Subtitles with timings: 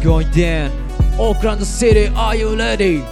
[0.00, 0.70] going down.
[1.18, 3.02] Auckland City, are you ready?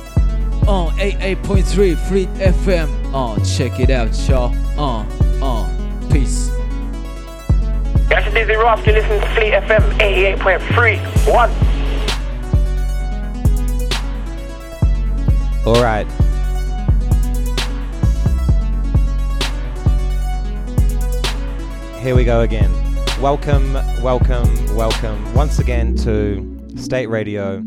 [0.67, 2.89] On uh, 88.3 Fleet FM.
[3.13, 4.55] Uh, check it out, y'all.
[4.79, 5.05] Uh,
[5.43, 5.69] uh,
[6.11, 6.51] peace.
[8.11, 8.87] Yes, it is Ross.
[8.87, 11.33] You listen to Fleet FM 88.3.
[11.33, 11.51] One.
[15.67, 16.07] All right.
[22.01, 22.73] Here we go again.
[23.21, 26.48] Welcome, welcome, welcome once again to
[26.79, 27.63] State Radio,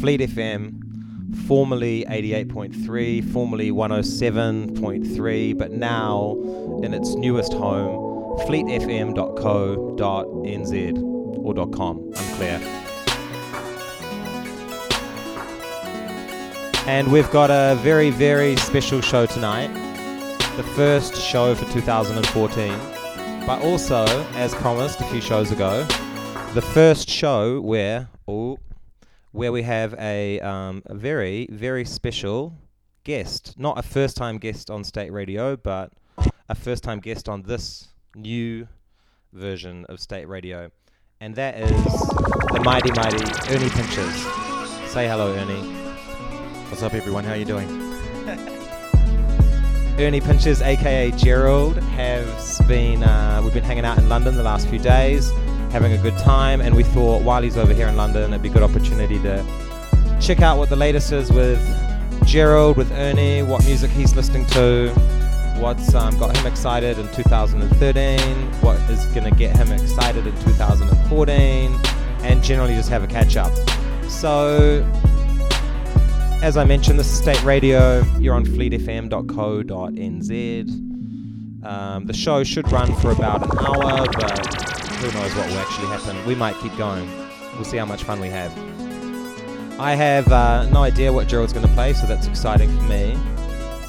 [0.00, 6.36] Fleet FM, formerly 88.3, formerly 107.3, but now
[6.82, 9.14] in its newest home, fleetfm.co.nz
[11.38, 12.60] or .com, unclear.
[16.86, 19.72] And we've got a very, very special show tonight.
[20.56, 22.72] The first show for 2014.
[23.46, 25.86] But also, as promised a few shows ago,
[26.56, 28.58] the first show where, oh,
[29.32, 32.54] where we have a, um, a very, very special
[33.04, 33.52] guest.
[33.58, 35.92] Not a first time guest on state radio, but
[36.48, 38.66] a first time guest on this new
[39.34, 40.70] version of state radio.
[41.20, 44.14] And that is the mighty, mighty Ernie Pinches.
[44.90, 45.60] Say hello, Ernie.
[46.70, 47.24] What's up, everyone?
[47.24, 47.68] How are you doing?
[49.98, 54.68] Ernie Pinches, aka Gerald, has been uh, we've been hanging out in London the last
[54.68, 55.32] few days,
[55.70, 58.48] having a good time, and we thought while he's over here in London, it'd be
[58.48, 59.44] a good opportunity to
[60.20, 61.60] check out what the latest is with
[62.24, 64.90] Gerald, with Ernie, what music he's listening to,
[65.58, 68.20] what's um, got him excited in 2013,
[68.62, 71.78] what is going to get him excited in 2014,
[72.22, 73.52] and generally just have a catch up.
[74.08, 74.82] So
[76.42, 78.04] as I mentioned, this is State Radio.
[78.18, 79.16] You're on fleetfm.co.nz.
[81.66, 85.88] Um, the show should run for about an hour, but who knows what will actually
[85.88, 86.24] happen.
[86.26, 87.08] We might keep going.
[87.54, 88.50] We'll see how much fun we have.
[89.78, 93.16] I have uh, no idea what Gerald's going to play, so that's exciting for me.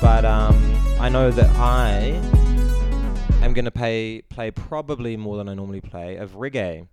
[0.01, 1.99] But um, I know that I
[3.41, 6.87] am going to play, play probably more than I normally play of reggae.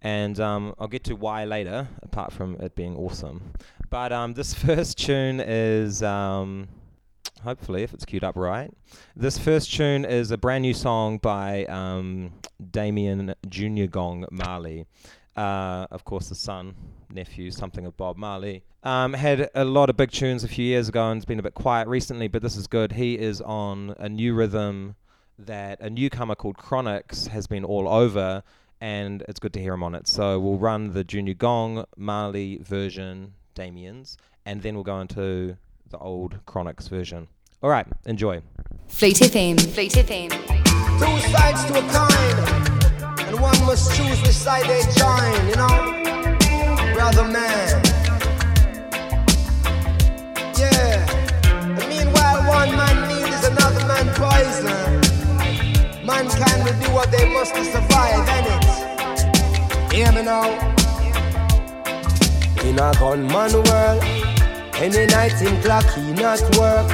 [0.00, 3.52] And um, I'll get to why later, apart from it being awesome.
[3.90, 6.68] But um, this first tune is, um,
[7.42, 8.72] hopefully, if it's queued up right,
[9.16, 12.32] this first tune is a brand new song by um,
[12.70, 14.86] Damian Junior Gong Marley.
[15.36, 16.74] Uh, of course, the son,
[17.10, 18.62] nephew, something of Bob Marley.
[18.82, 21.42] Um, had a lot of big tunes a few years ago and it's been a
[21.42, 22.92] bit quiet recently, but this is good.
[22.92, 24.96] He is on a new rhythm
[25.38, 28.42] that a newcomer called Chronixx has been all over,
[28.80, 30.06] and it's good to hear him on it.
[30.06, 35.56] So we'll run the Junior Gong Marley version Damian's, and then we'll go into
[35.90, 37.28] the old Chronixx version.
[37.62, 38.40] All right, enjoy.
[38.88, 39.60] Fleet FM.
[39.74, 40.30] Fleet FM.
[40.30, 45.68] Two sides to a coin, and one must choose which side they join, you know?
[46.94, 47.82] Brother man.
[50.56, 51.06] Yeah.
[51.52, 55.00] And meanwhile, one man need is another man poison.
[56.06, 59.92] Mankind will do what they must to survive, innit?
[59.92, 60.48] Hear me now.
[62.64, 64.19] In a gunman world,
[64.80, 66.88] any night in clock he not work.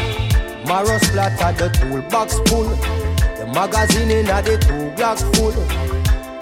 [0.67, 2.69] Marrow splatter the toolbox full,
[3.39, 5.55] the magazine in a the two block full.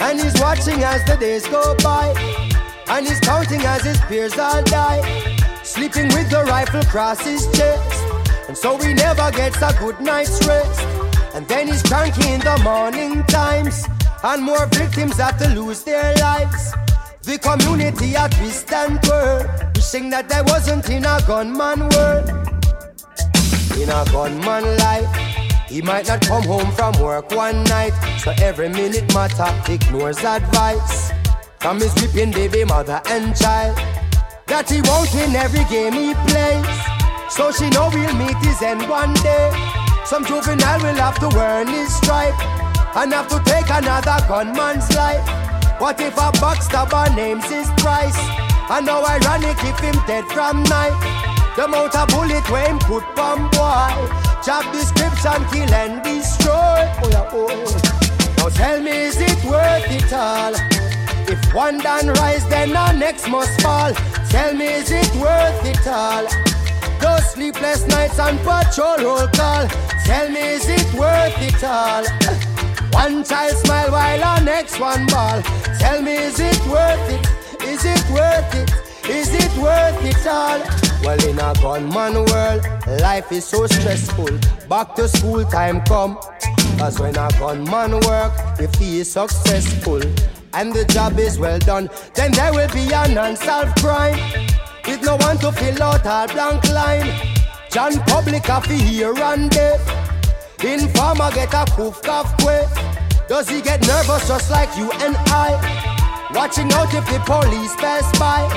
[0.01, 2.09] And he's watching as the days go by,
[2.89, 5.03] and he's counting as his peers all die.
[5.63, 8.03] Sleeping with the rifle across his chest,
[8.49, 10.81] and so he never gets a good night's rest.
[11.35, 13.87] And then he's cranky in the morning times,
[14.23, 16.73] and more victims have to lose their lives.
[17.25, 22.29] The community a twist and twirl, wishing that I wasn't in a gunman world.
[23.81, 25.09] In a gunman life,
[25.67, 31.13] he might not come home from work one night, so every minute matter ignores advice
[31.61, 33.75] from his weeping baby mother and child.
[34.47, 36.77] That he won't win every game he plays,
[37.33, 39.49] so she know we'll meet his end one day.
[40.05, 42.37] Some juvenile will have to earn his stripe
[42.95, 45.54] and have to take another gunman's life.
[45.79, 48.17] What if a backstabber names his price?
[48.71, 50.97] And now ironic if him dead from night.
[51.57, 53.93] The amount of bullet when him put bomb boy.
[54.45, 56.55] Job description, kill and destroy.
[56.55, 58.35] Oh yeah, oh.
[58.39, 60.55] Now tell me, is it worth it all?
[61.27, 63.93] If one done rise, then the next must fall.
[64.31, 66.27] Tell me, is it worth it all?
[67.01, 69.67] Those sleepless nights and patrol roll call.
[70.05, 72.54] Tell me, is it worth it all?
[72.95, 75.43] One child smile while our next one ball.
[75.81, 77.27] Tell me, is it worth it?
[77.67, 78.71] Is it worth it?
[79.11, 80.61] Is it worth it all?
[81.03, 82.63] Well, in a gunman world,
[83.01, 84.39] life is so stressful.
[84.69, 86.17] Back to school time come.
[86.79, 90.01] Cause when a gunman work, if he is successful,
[90.55, 94.19] and the job is well done, then there will be an unsolved crime
[94.87, 97.11] with no one to fill out our blank line.
[97.71, 100.14] John Public fi here and there.
[100.65, 102.69] Informer get a poof cough quick.
[103.29, 105.61] Does he get nervous just like you and I?
[106.35, 108.49] Watching out if the police pass by.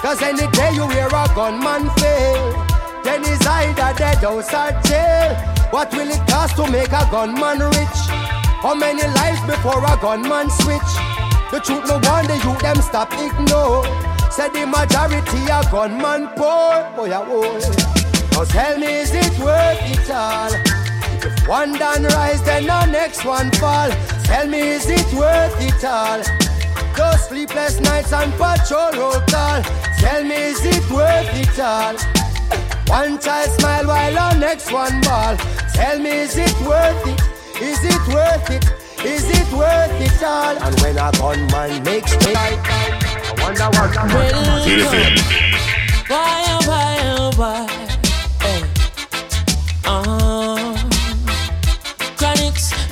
[0.00, 2.66] Cause any day you hear a gunman fail,
[3.04, 4.42] then he's either dead or or
[4.88, 5.36] jail.
[5.70, 8.00] What will it cost to make a gunman rich?
[8.64, 10.90] How many lives before a gunman switch?
[11.52, 13.84] The truth no wonder you them stop ignore.
[14.30, 16.88] Said the majority a gunman poor.
[16.96, 17.08] Oh, boy.
[18.32, 20.79] Now tell me, is it worth it all?
[21.50, 23.90] One done rise, then the next one fall.
[24.22, 26.22] Tell me, is it worth it all?
[26.96, 29.60] Those sleepless nights and patrol roll call.
[29.98, 31.96] Tell me, is it worth it all?
[32.86, 35.36] One child smile while the next one ball.
[35.74, 37.20] Tell me, is it worth it?
[37.60, 38.64] Is it worth it?
[39.04, 40.56] Is it worth it all?
[40.56, 43.96] And when a gunman makes me, like, I wonder what.
[43.96, 44.38] Well,
[46.06, 46.79] why, oh, why,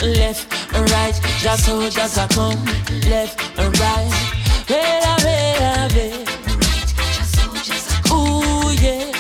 [0.03, 2.65] left and right, just soldiers are come
[3.09, 4.35] left and right.
[4.69, 6.25] Well, well, well.
[8.13, 9.11] Ooh, yeah.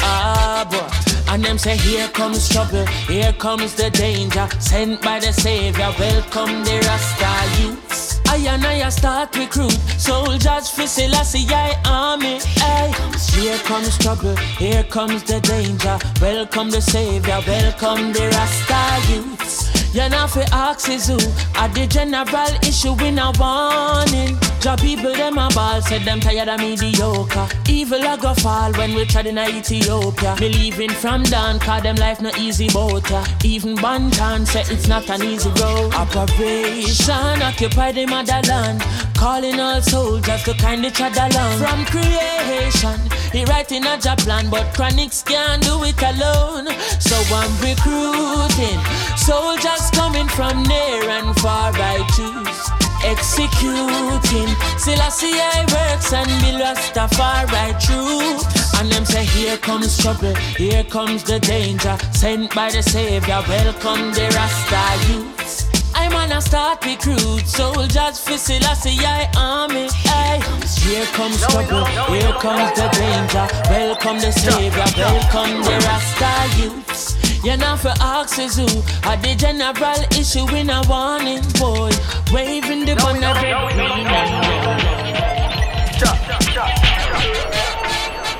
[0.00, 1.32] Ah, boy.
[1.32, 4.48] And them say, Here comes trouble, here comes the danger.
[4.58, 8.20] Sent by the Savior, welcome the Rasta youths.
[8.28, 12.40] I and I start recruit soldiers for Selassie I army.
[12.58, 12.92] Ay.
[13.34, 15.98] Here comes trouble, here comes the danger.
[16.20, 19.61] Welcome the Savior, welcome the Rasta youths.
[19.92, 21.18] You know fi ask is who?
[21.54, 24.38] At the general issue in a warning?
[24.58, 27.46] Job people them a ball Said them tired of mediocre.
[27.68, 30.34] Evil a go fall when we tried in Ethiopia.
[30.38, 33.22] Believing from down Cause them life no easy boat ya.
[33.44, 35.92] Even Banton say it's not an easy road.
[35.92, 38.80] Operation occupy the motherland.
[39.14, 41.58] Calling all soldiers to kindly tread along.
[41.58, 42.98] From creation
[43.30, 46.68] He writing a job plan But Chronixx can't do it alone.
[46.98, 48.80] So I'm recruiting
[49.16, 54.50] Soldiers coming from near and far I choose executing.
[54.78, 58.38] Selassie I works and be Rastafari true.
[58.78, 61.96] And them say here comes trouble, here comes the danger.
[62.12, 65.68] Sent by the Savior, welcome the Rasta youths.
[65.94, 69.88] I'm on a start recruit soldiers for Selassie I army.
[70.06, 70.40] Aye.
[70.82, 73.46] Here comes trouble, here comes the danger.
[73.70, 78.66] Welcome the Savior, welcome the Rasta youths you know for axes who
[79.08, 81.90] are the general issue in a warning boy.
[82.32, 83.34] Waving the banner.
[83.34, 84.06] red, green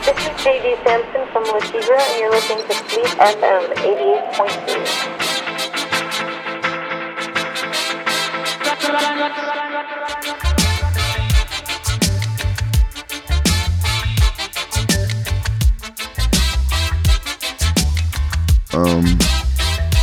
[0.02, 5.21] This is JD Samson from Le Tigre, and you're listening to Fleet FM 88.3.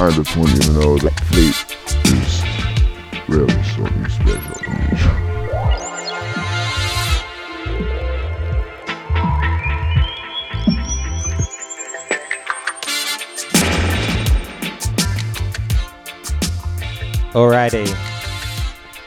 [0.09, 1.55] Want you to know that Fleet
[2.07, 2.41] is
[3.29, 4.55] really something special.
[17.33, 17.87] Alrighty.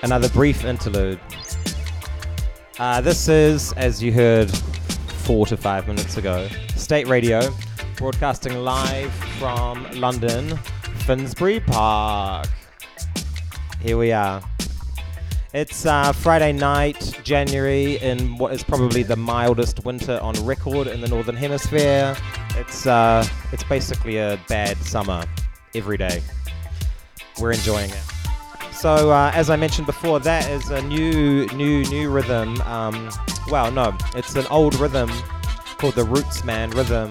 [0.04, 1.18] Another brief interlude.
[2.78, 4.48] Uh, this is, as you heard
[5.24, 6.46] four to five minutes ago,
[6.76, 7.52] State Radio,
[7.96, 10.58] broadcasting live from London,
[11.02, 12.46] Finsbury Park.
[13.80, 14.40] Here we are.
[15.52, 21.00] It's uh, Friday night, January, in what is probably the mildest winter on record in
[21.00, 22.16] the Northern Hemisphere.
[22.56, 25.24] It's, uh, it's basically a bad summer
[25.74, 26.22] every day.
[27.40, 28.02] We're enjoying it.
[28.72, 32.60] So, uh, as I mentioned before, that is a new, new, new rhythm.
[32.62, 33.10] Um,
[33.50, 35.10] well, no, it's an old rhythm
[35.78, 37.10] called the Roots Man rhythm.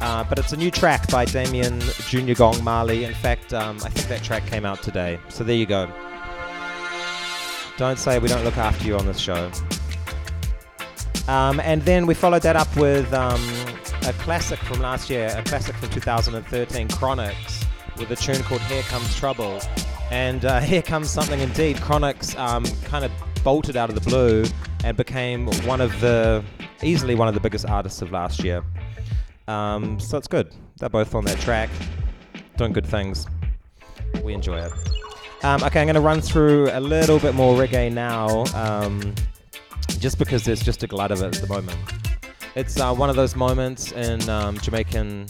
[0.00, 3.04] Uh, but it's a new track by Damian Junior Gong Marley.
[3.04, 5.18] In fact, um, I think that track came out today.
[5.28, 5.90] So there you go.
[7.76, 9.50] Don't say we don't look after you on this show.
[11.28, 13.40] Um, and then we followed that up with um,
[14.06, 17.66] a classic from last year, a classic from 2013, Chronixx,
[17.98, 19.60] with a tune called Here Comes Trouble.
[20.10, 21.76] And uh, here comes something indeed.
[21.76, 23.12] Chronixx um, kind of
[23.44, 24.44] bolted out of the blue
[24.84, 26.42] and became one of the,
[26.82, 28.64] easily one of the biggest artists of last year.
[29.48, 30.54] Um, so it's good.
[30.78, 31.70] They're both on that track,
[32.56, 33.26] doing good things.
[34.22, 34.72] We enjoy it.
[35.42, 39.14] Um, okay, I'm going to run through a little bit more reggae now, um,
[39.98, 41.78] just because there's just a glut of it at the moment.
[42.54, 45.28] It's uh, one of those moments in um, Jamaican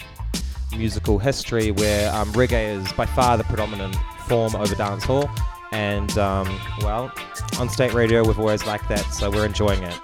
[0.76, 3.96] musical history where um, reggae is by far the predominant
[4.26, 5.28] form over dancehall,
[5.72, 7.12] And, um, well,
[7.58, 9.98] on state radio, we've always liked that, so we're enjoying it.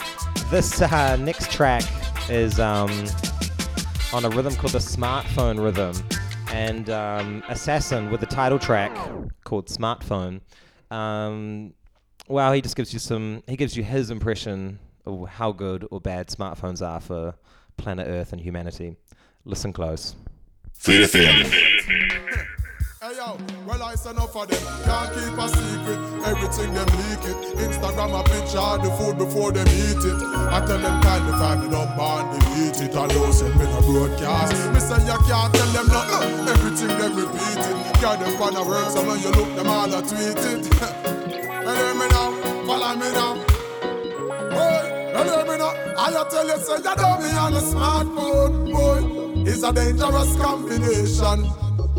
[0.50, 1.82] This uh, next track
[2.28, 2.60] is
[4.14, 5.92] on a rhythm called the Smartphone Rhythm.
[6.52, 8.96] And um, Assassin with the title track
[9.42, 10.40] called Smartphone.
[10.92, 11.74] Um,
[12.28, 16.00] well, he just gives you some, he gives you his impression of how good or
[16.00, 17.34] bad smartphones are for
[17.76, 18.94] planet Earth and humanity.
[19.44, 20.14] Listen close.
[20.74, 21.10] Fleet
[23.04, 25.98] Hey yo, well I say enough of them can't keep a secret.
[26.24, 27.36] Everything them leak it.
[27.58, 30.22] Instagram a picture the food before them eat it.
[30.48, 31.96] I tell them kind of find me don't
[32.54, 32.94] delete it.
[32.94, 34.52] Know send me no broadcast.
[34.72, 36.48] Me say you can't tell them nothing.
[36.48, 38.00] Uh, everything them repeat it.
[38.00, 40.66] Got them on the work, so when you look them all a tweet it.
[40.74, 42.30] hear me now,
[42.66, 43.34] follow me now.
[44.50, 45.72] Well hear me now.
[45.96, 49.50] I tell you say you know me on a smartphone, boy.
[49.50, 51.50] It's a dangerous combination.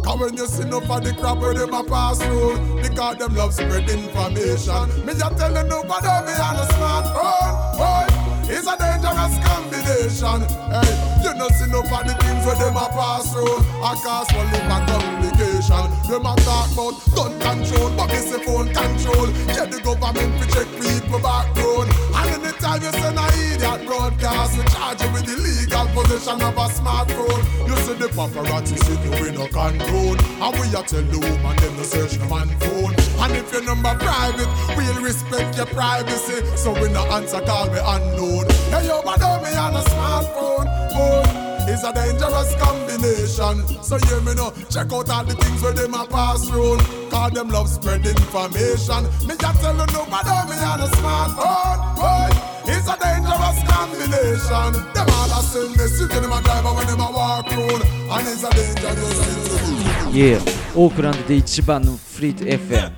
[0.03, 3.33] Cause when you see no for the crap where them a pass through Because them
[3.33, 8.14] love spread information Me just tell you nobody me on a smartphone Boy,
[8.55, 10.39] it's a dangerous combination.
[10.71, 10.91] Hey,
[11.23, 13.59] you no see no the things where them a pass through.
[13.83, 15.85] I cause one live a complication.
[16.07, 19.27] Them a talk about gun control But this a phone control.
[19.51, 24.63] Yeah, the government fi check people background And anytime you send a idiot broadcast We
[24.71, 27.41] charge you with illegal possession of a smartphone.
[27.67, 30.15] You see the paparazzi sit you in a control.
[30.15, 33.63] And we a tell the woman them to search the man phone And if your
[33.63, 39.01] number private We'll respect your privacy So we no answer call me unknown Hey yo,
[39.03, 43.83] but me on a smartphone phone it's a dangerous combination.
[43.83, 46.77] So hear me now, check out all the things where them a pass through.
[47.09, 49.03] Cause them love spread information.
[49.27, 51.95] Me just tell you nobody me on a smartphone.
[51.95, 54.72] Boy, it's a dangerous combination.
[54.94, 57.82] Them all a send message to them a driver when them a walk road.
[58.10, 60.12] And it's a dangerous situation.
[60.12, 60.40] Yeah
[60.76, 62.90] オークランドで一番のフリート FM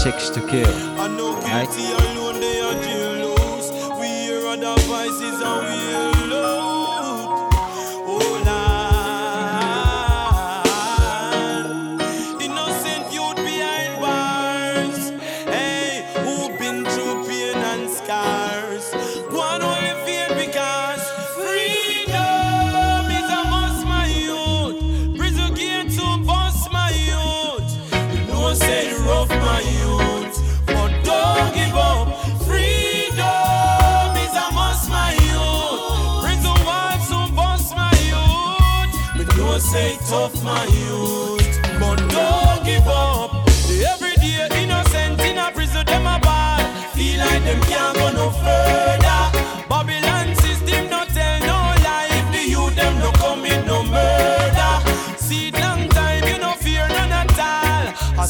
[0.00, 0.18] チェッ
[2.11, 2.11] ク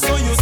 [0.02, 0.33] All.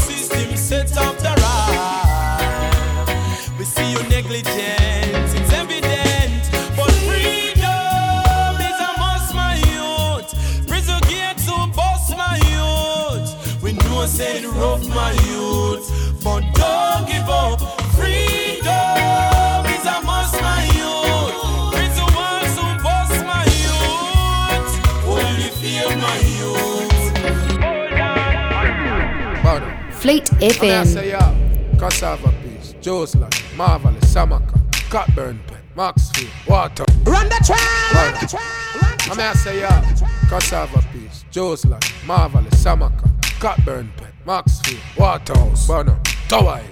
[30.03, 30.87] Fleet And I FM.
[30.87, 34.59] say, yeah, cassava piece, Joseland, Marvelous, Samaka,
[34.91, 36.85] Cockburn Pen, Maxfield, Water.
[37.05, 37.95] Run the track!
[37.95, 39.11] Run the track!
[39.11, 39.95] I mean, I say, yeah,
[40.29, 43.09] cassava piece, Joseland, Marvelous, Samaka,
[43.41, 45.97] Cockburn Pen, Maxfield, Waterhouse, Bono,
[46.29, 46.67] Tower Hill.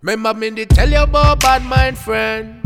[0.00, 2.62] Remember me they tell you about bad mind friend.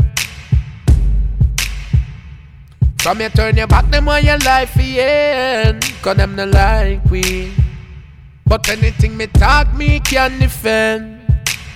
[3.01, 5.79] From you turn your back, them on your life again.
[6.03, 7.51] Cause them no like we.
[8.45, 11.21] But anything me talk, me can defend.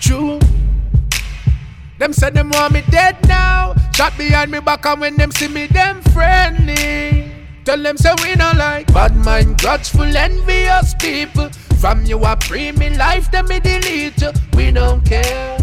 [0.02, 0.40] True.
[1.98, 3.74] Them say them want me dead now.
[3.94, 7.32] Shot behind me back and when them see me, them friendly.
[7.64, 11.50] Tell them say we not like bad mind, grudgeful, envious people.
[11.80, 14.32] From you a free me life, them me delete you.
[14.54, 15.58] We don't care.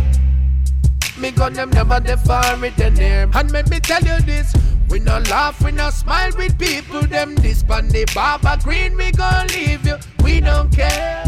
[1.22, 3.30] Me gun them never define with the name.
[3.32, 4.52] And let me tell you this.
[4.88, 7.02] We no laugh, we no smile with people.
[7.02, 9.98] Them this pan the barber green, we gon' leave you.
[10.24, 11.22] We don't care.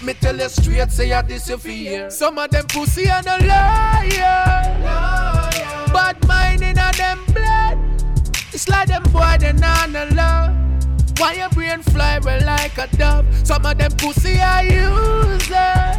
[0.00, 2.08] Me tell you straight, say I this you.
[2.08, 4.78] Some of them pussy and a liar.
[5.92, 7.78] Bad mind in a them blood.
[8.52, 10.54] It's like them boy they not no love.
[11.18, 13.26] Why your brain fly well like a dove?
[13.44, 15.98] Some of them pussy are user.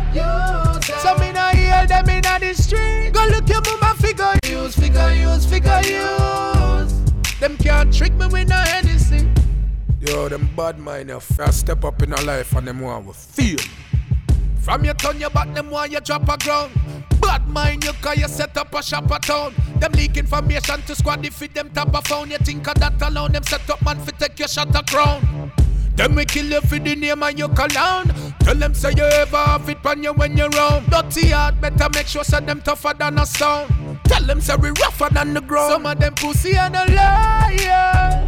[1.00, 3.12] Some me not hear them in the street.
[3.12, 6.94] Go look your mama figure use, figure use, figure use.
[7.42, 9.36] Them can't trick me with no anything.
[10.00, 13.12] Yo, them bad mind, you first step up in our life and them want we
[13.12, 13.60] feel.
[14.62, 16.72] From your turn your back, them while you drop a ground.
[17.29, 19.53] Bad mind you cause you set up a shop a town.
[19.79, 22.31] Them leak information to squad if it them top a phone.
[22.31, 25.51] You think of that alone, them set up man fi take your shot a crown.
[25.95, 28.12] Them we kill you for the name and you cologne.
[28.39, 30.89] Tell them say you ever have it on you when you're round.
[30.89, 34.00] Dirty heart, better make sure say them tougher than a stone.
[34.05, 35.74] Tell them say we rougher than the ground.
[35.74, 38.25] Some of them pussy and a liar.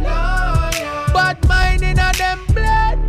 [1.12, 3.00] Bad mind in a them blood.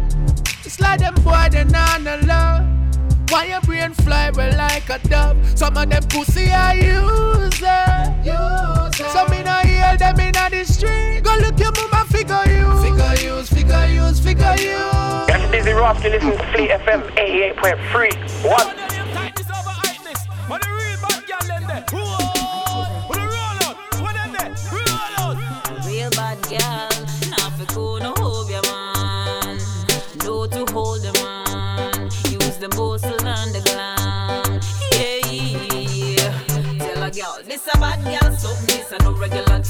[0.66, 2.83] It's like them boy they not love.
[3.30, 5.38] Why your brain fly well like a dove?
[5.58, 8.16] Some of them pussy are user.
[8.24, 9.10] user.
[9.10, 11.22] Some in a hear them in a the street.
[11.24, 12.84] Go look your mama figure use.
[12.84, 15.28] Figure use, figure use, figure use.
[15.28, 18.50] That's Dizzee Ross, you listen to Fleet FM 88.3.
[18.50, 18.84] One.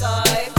[0.04, 0.53] No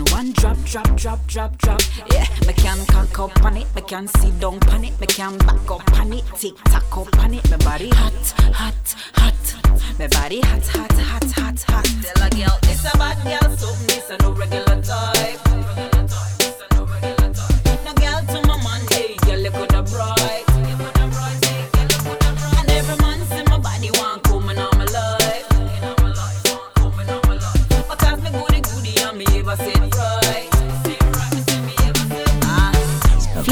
[0.00, 1.80] one drop, drop, drop, drop, drop.
[2.12, 5.38] Yeah, me can cock up on it, me can sit down pon it, me can
[5.38, 7.50] back up on it, tick tock up on it.
[7.50, 8.12] My body hot,
[8.54, 9.98] hot, hot.
[9.98, 11.84] My body hot, hot, hot, hot, hot.
[11.84, 15.91] Tell a girl it's a bad girl, something this a no regular type.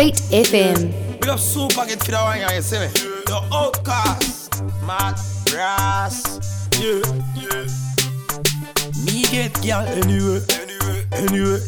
[0.01, 1.21] Fleet FM.
[1.21, 2.89] Big up super get for the one you see me.
[3.53, 6.25] Outcast, mad brass.
[6.81, 7.05] Yeah,
[7.37, 7.69] yeah.
[9.05, 9.85] Me get girl.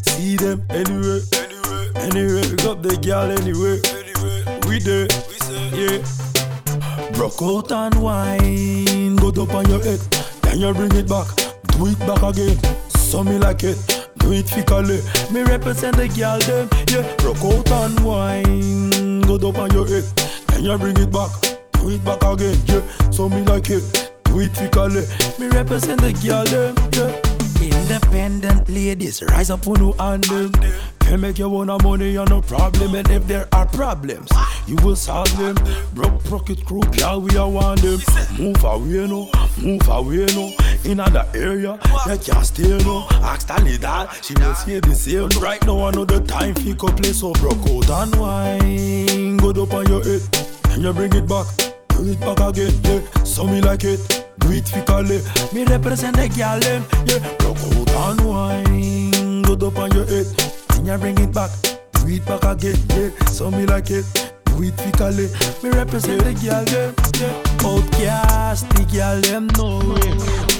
[0.01, 2.42] See them anyway, anyway, anyway.
[2.49, 4.40] Pick up the girl anyway, anyway.
[4.66, 7.12] We there, we say, yeah.
[7.12, 10.01] Broke out and wine, go up on your head,
[10.40, 11.29] then you bring it back,
[11.77, 12.59] do it back again.
[12.88, 14.01] So me like it.
[14.22, 15.00] Do it fically,
[15.32, 17.02] me represent the girl them, yeah.
[17.16, 20.04] Broke out and wine, go up on your head,
[20.48, 21.30] then you bring it back,
[21.72, 23.11] do it back again, yeah.
[23.11, 25.04] So me like it, do it fically,
[25.38, 27.32] me represent the girl them, yeah.
[27.70, 30.53] Independent ladies, rise up on who and them.
[31.01, 34.31] Can make you want money and no problem, and if there are problems,
[34.66, 35.57] you will solve them.
[35.92, 38.01] Broke pocket crew, girl, we are one them.
[38.38, 40.53] Move away no, move away no.
[40.85, 43.07] In other area, you can't stay no.
[43.11, 45.29] Ask Stanley that, she will say the same.
[45.42, 49.37] Right now, another time, fi go play so broke out and wine.
[49.37, 50.22] Go up on your head,
[50.70, 51.46] and you bring it back,
[51.88, 53.25] do it back again, yeah.
[53.25, 54.21] So me like it.
[54.42, 55.20] Do it fically,
[55.52, 57.20] me represent the girl them, yeah.
[57.38, 57.59] Broke
[57.96, 60.26] out and wine, go up on your head,
[60.74, 61.50] and you bring it back,
[61.92, 63.11] do it back again, yeah.
[63.26, 64.05] So me like it,
[64.44, 65.28] do it fically,
[65.62, 67.68] me represent the girl them, yeah.
[67.68, 70.52] Outcast, the girl them know it.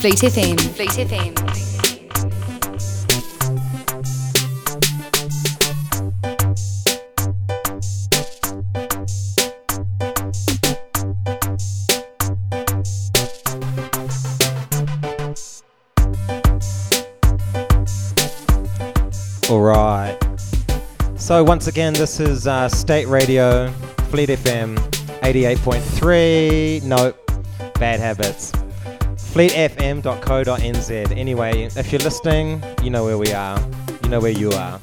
[0.00, 0.58] Fleet FM.
[0.74, 1.69] Fleet FM.
[21.30, 23.70] So once again, this is uh, State Radio,
[24.10, 24.76] Fleet FM,
[25.20, 26.82] 88.3.
[26.82, 27.14] No,
[27.74, 28.50] bad habits.
[29.32, 31.16] FleetFM.co.nz.
[31.16, 33.64] Anyway, if you're listening, you know where we are.
[34.02, 34.80] You know where you are.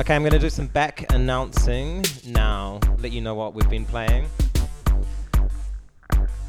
[0.00, 2.80] Okay, I'm going to do some back announcing now.
[2.98, 4.26] Let you know what we've been playing.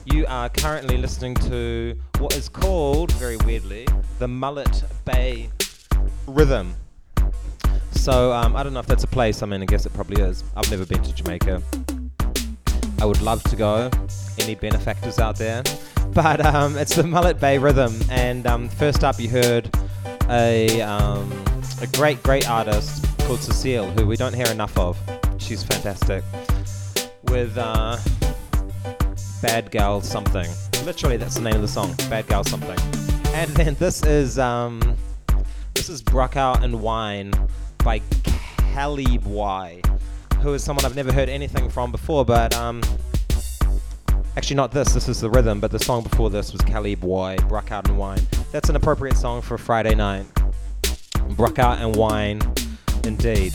[0.05, 5.51] You are currently listening to what is called, very weirdly, the Mullet Bay
[6.25, 6.75] Rhythm.
[7.97, 9.43] So um, I don't know if that's a place.
[9.43, 10.43] I mean, I guess it probably is.
[10.55, 11.61] I've never been to Jamaica.
[12.99, 13.91] I would love to go.
[14.39, 15.63] Any benefactors out there?
[16.13, 17.99] But um, it's the Mullet Bay Rhythm.
[18.09, 19.69] And um, first up, you heard
[20.29, 21.31] a um,
[21.81, 24.97] a great, great artist called Cecile, who we don't hear enough of.
[25.37, 26.23] She's fantastic.
[27.25, 27.97] With uh,
[29.41, 30.49] Bad Gal Something.
[30.85, 31.93] Literally, that's the name of the song.
[32.09, 32.79] Bad Gal Something.
[33.33, 34.81] And then this is um,
[35.73, 37.33] this is Bruckout and Wine
[37.87, 38.01] by
[38.73, 39.79] Calib Y,
[40.41, 42.81] who is someone I've never heard anything from before, but um,
[44.35, 44.93] Actually, not this.
[44.93, 47.97] This is the rhythm, but the song before this was Caleb Boy, Bruck Out and
[47.97, 48.19] Wine.
[48.51, 50.25] That's an appropriate song for Friday night.
[51.37, 52.41] Bruck Out and Wine,
[53.05, 53.53] indeed.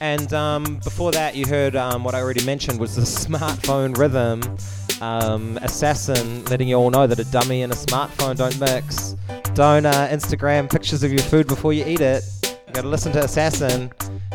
[0.00, 4.40] And um, before that, you heard um, what I already mentioned was the smartphone rhythm.
[5.02, 9.16] Um, Assassin letting you all know that a dummy and a smartphone don't mix.
[9.54, 12.22] Don't uh, Instagram pictures of your food before you eat it.
[12.72, 13.90] Gotta listen to Assassin.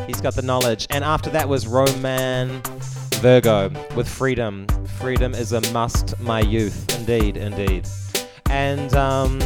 [0.06, 0.86] He's got the knowledge.
[0.90, 2.60] And after that was Romain
[3.14, 4.66] Virgo with Freedom.
[5.00, 6.98] Freedom is a must, my youth.
[6.98, 7.88] Indeed, indeed.
[8.50, 9.38] And um,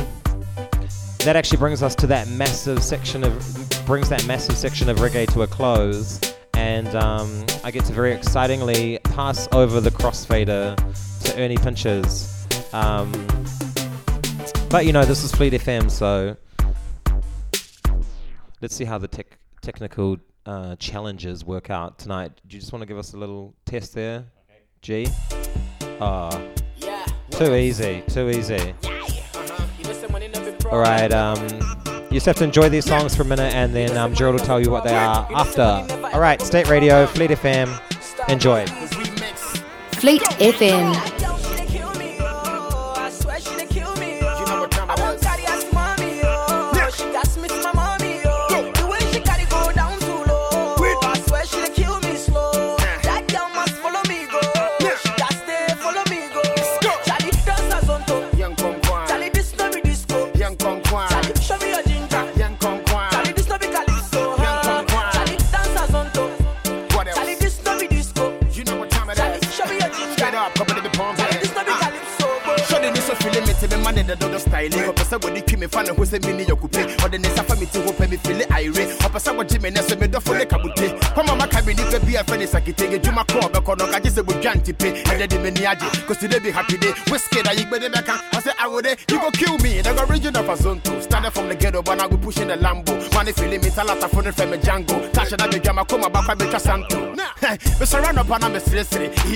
[1.20, 5.33] that actually brings us to that massive section of brings that massive section of reggae
[5.33, 6.20] to a close.
[6.55, 10.76] And um, I get to very excitingly pass over the crossfader
[11.24, 12.46] to Ernie Pinches.
[12.74, 13.12] Um,
[14.68, 16.37] but you know, this is Fleet FM, so
[18.61, 22.33] let's see how the tech technical uh, challenges work out tonight.
[22.46, 24.25] Do you just want to give us a little test there,
[24.83, 25.07] G?
[26.01, 26.40] Ah,
[27.31, 28.75] too easy, too easy.
[30.70, 31.42] All right, um,
[32.11, 34.46] you just have to enjoy these songs for a minute, and then um, Gerald will
[34.46, 35.87] tell you what they are after.
[36.14, 37.68] All right, State Radio, Fleet FM,
[38.29, 38.66] enjoy.
[39.99, 41.39] Fleet FM.
[76.11, 77.03] Who say mini yokupe.
[77.05, 78.73] Or the nessa for me to hope me feel it ire.
[79.01, 81.01] Hope sa what Jimmy Nessa me do for the kabute.
[81.14, 82.99] Come on, my cabinet be a friend is a kitty.
[82.99, 83.85] Juma call the corner.
[83.85, 85.03] I just would janty pay.
[85.11, 86.07] And then the miniaji.
[86.07, 86.92] Cause today be happy day.
[87.11, 88.09] Whiskey that you better back.
[88.09, 89.81] I say I would you go kill me.
[89.81, 91.01] The origin of a zone two.
[91.20, 92.96] Started from the ghetto, but now we pushing the Lambo.
[93.12, 95.12] Money feeling me talata for the family Django.
[95.12, 97.14] Tasha that be jama come back by Santo.
[97.14, 98.90] Me surround up on a mistress.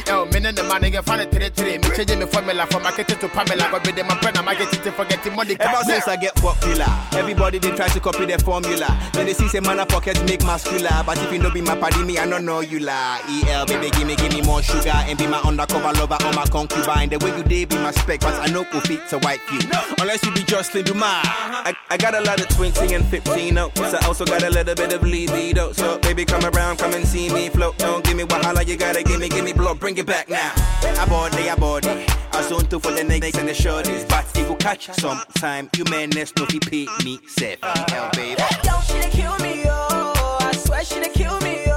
[0.08, 3.28] EL, men and the man get funny three Me changing the formula from market to
[3.28, 3.68] Pamela.
[3.70, 5.56] But with them, my friend, I'm getting to forgetting money.
[5.60, 8.88] Ever since I get popular, everybody they try to copy the formula.
[9.12, 11.76] Then they see say man a pocket make muscular, but if you know be my
[11.76, 13.18] party, me I don't know you la.
[13.28, 16.46] EL baby, give me give me more sugar and be my undercover lover or my
[16.46, 17.10] concubine.
[17.10, 19.60] The way you did be my spec, but I know go fit to wipe you.
[20.00, 21.20] Unless you be Jocelyn Dumas.
[21.66, 23.80] I, I got a lot of 20 and 15 notes.
[23.80, 25.72] I also got a little bit of libido.
[25.72, 27.78] So baby, come around, come and see me float.
[27.78, 30.52] Don't give me wahala, you gotta give me, give me blow, bring it back now.
[30.56, 32.10] I bought it, I bought it.
[32.32, 35.84] I zone two for the niggas and the shorties, but if you catch sometime, you
[35.84, 37.58] next no he pay me set.
[37.62, 38.42] Hell, baby.
[38.64, 40.12] Yo, she done kill me, yo.
[40.40, 41.73] I swear she kill me, yo.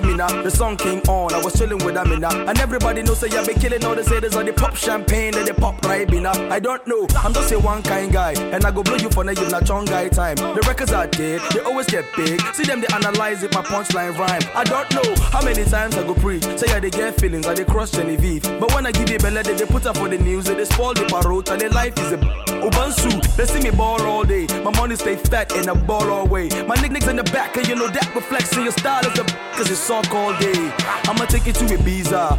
[0.00, 0.42] My mutimina.
[0.42, 2.28] The song came on, I was chilling with Amina.
[2.28, 5.46] And everybody knows say I be killing all the haters on the pop champagne and
[5.46, 6.50] the pop ribena.
[6.50, 8.32] I don't know, I'm just a one kind guy.
[8.32, 10.36] And I go blow you for now, you not chong guy time.
[10.36, 12.40] The records are dead, they always get big.
[12.54, 14.42] See them, they analyze it, my punchline rhyme.
[14.54, 16.44] I don't know how many times I go preach.
[16.58, 18.42] Say I they get feelings, I they cross Genevieve.
[18.42, 21.04] But when I give you belly, they, put up for the news, they, spoil the
[21.06, 22.18] parrot, and their life is a
[22.66, 23.36] Ubansu.
[23.36, 24.46] They see me ball all day.
[24.62, 26.48] My money stay fat and I ball all way.
[26.66, 29.24] My niggas in the back, and you know that reflects in your style as a
[29.56, 30.72] cause it's sock all day.
[31.04, 32.36] I'ma take it to Ibiza.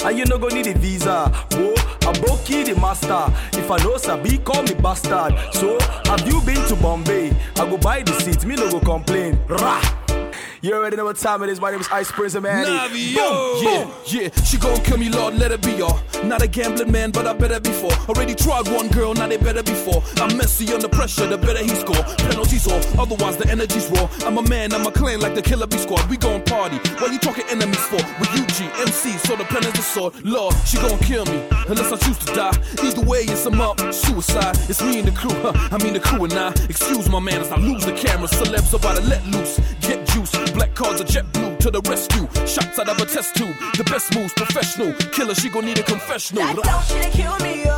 [0.06, 1.28] and you no go need a visa.
[1.52, 1.74] Whoa,
[2.08, 3.26] I broke the master.
[3.58, 5.34] If I know Sabi, call me bastard.
[5.52, 7.36] So, have you been to Bombay?
[7.56, 9.38] I go buy the seats, me no go complain.
[9.46, 10.19] Rah!
[10.62, 11.58] You already know what time it is.
[11.58, 12.66] My name is Ice Prince Zamani.
[12.66, 13.62] Navio.
[13.62, 15.98] Yeah, yeah, she gon' kill me, Lord, let her be y'all.
[16.22, 17.90] Not a gambling man, but I better be four.
[18.10, 20.02] Already tried one girl, now they better be four.
[20.16, 22.02] I'm messy under pressure, the better he score.
[22.28, 24.06] Penalties all, otherwise the energy's raw.
[24.26, 26.04] I'm a man, I'm a clan like the Killer B squad.
[26.10, 26.76] We gon' party.
[27.00, 27.96] What you talking enemies for?
[28.20, 30.12] With UG, MC, so the pen is the sword.
[30.26, 32.52] Lord, she gon' kill me, unless I choose to die.
[32.84, 34.58] Either way, it's a up, suicide.
[34.68, 35.52] It's me and the crew, huh?
[35.72, 36.52] I mean the crew and I.
[36.68, 38.28] Excuse my manners, I lose the camera.
[38.28, 40.49] Celebs about to let loose, get juice.
[40.54, 42.26] Black cards are jet blue to the rescue.
[42.46, 43.54] Shots out of a test tube.
[43.76, 44.92] The best moves, professional.
[45.12, 46.44] Killer, she gon' need a confessional.
[46.44, 47.76] That girl, she done kill me, yo.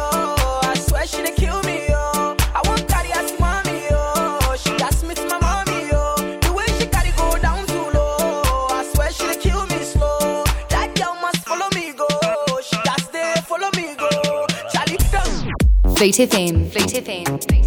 [0.63, 2.37] I swear she done kill me, yo.
[2.55, 4.57] I want carry ass mommy, yo.
[4.57, 6.17] She got Smith my mommy, yo.
[6.41, 8.43] The way she carry go down too low.
[8.71, 10.45] I swear she done kill me slow.
[10.71, 12.09] That girl must follow me, go.
[12.63, 14.09] She got stay, follow me, go.
[14.73, 15.95] Charlie, down.
[15.97, 16.71] Fleet FM.
[16.71, 17.62] Fleet FM.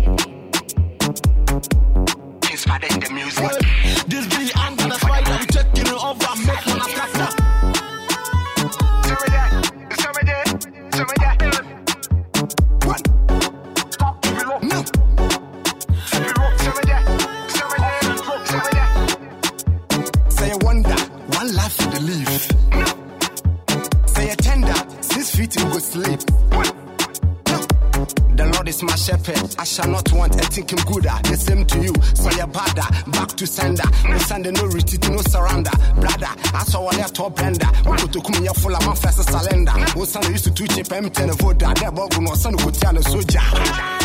[28.75, 31.13] Is my shepherd, I shall not want anything gooder.
[31.23, 33.83] The same to you, so you're badder, back to sender.
[34.07, 35.71] No sender, no retreat, no surrender.
[35.95, 37.69] Brother, I saw one left top blender.
[37.85, 39.73] We go to come here full of my first salender.
[39.95, 41.77] Oh, son, used to two chip empty and vote that.
[41.77, 44.04] That bug, no son, could tell a soldier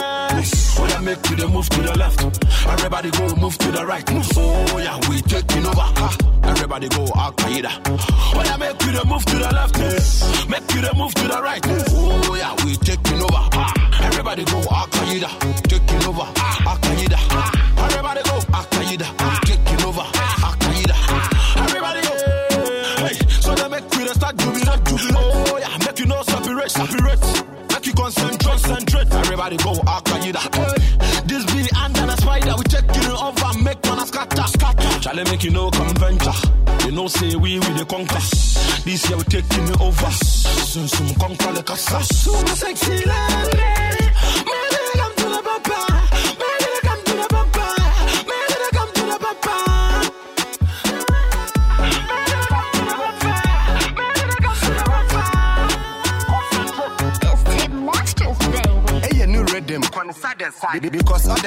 [0.00, 0.78] yes.
[0.78, 2.20] When make we the move to the left,
[2.68, 4.04] everybody go move to the right.
[4.36, 5.88] Oh yeah, we taking over.
[6.44, 7.72] Everybody go Al Qaeda.
[8.36, 9.78] When I make we the move to the left,
[10.48, 11.60] make you the move to the right.
[11.66, 13.44] Oh yeah, we taking over.
[14.02, 15.30] Everybody go Al Qaeda,
[15.68, 16.26] taking over.
[16.68, 17.18] Al Qaeda.
[17.84, 19.08] Everybody go Al Qaeda,
[19.44, 20.06] taking over.
[20.44, 20.96] Al Qaeda.
[21.64, 22.12] Everybody go.
[23.04, 24.84] Hey, so they make we the start jubilant.
[24.86, 25.16] jubilate.
[25.16, 27.22] Oh yeah, make you no separate, separate.
[27.72, 28.39] Make you consent.
[28.88, 29.12] 100.
[29.14, 30.40] Everybody go Akajida.
[30.54, 31.22] Hey.
[31.26, 32.54] This be the ant and a spider.
[32.56, 34.42] We check you over, make one a scatter.
[34.46, 35.00] scatter.
[35.00, 36.32] Charlie make you no conventure.
[36.84, 38.20] You know say we we the conquer.
[38.84, 40.10] This year we taking it over.
[40.10, 42.00] Soon soon conquer the castle.
[42.00, 43.99] Super sexy lady.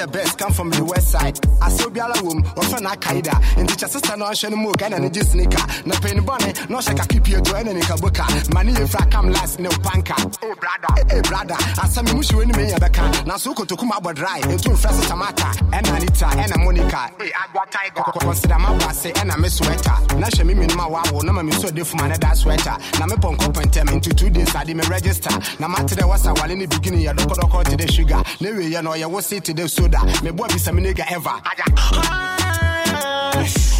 [0.04, 1.38] The best come from the west side.
[1.62, 3.34] I saw Biala womb, or from Akaida.
[3.56, 5.64] And the sister no shany more gun and sneaker.
[5.86, 8.52] Na penny bunny, no shaka keep you to any kabuka.
[8.52, 10.16] Money if I come last, no panka.
[10.40, 10.92] Hey, oh, brother.
[11.08, 11.56] Hey, brother.
[11.58, 13.26] I saw me mushu any me yabaka.
[13.26, 14.40] Na suko to kuma dry.
[14.44, 15.48] And two fresh tamata.
[15.72, 17.10] And Anita, and a Monica.
[17.18, 18.02] Hey, I got tiger.
[18.20, 19.96] Consider my boss, and a miss sweater.
[20.18, 22.76] Na she me minima wow, no me so diff man that sweater.
[22.98, 25.30] Na me pon kopentem into two days, I did me register.
[25.58, 28.22] Na matter the was a while in the beginning, ya doko doko to the sugar.
[28.40, 29.93] Ne way, you know, ya was say to the soda.
[30.22, 31.40] Me boy be some nigga ever.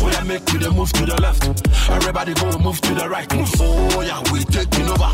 [0.03, 1.44] Oh yeah, make you the move to the left.
[1.90, 3.27] Everybody go move to the right.
[3.61, 5.11] Oh yeah, we taking over.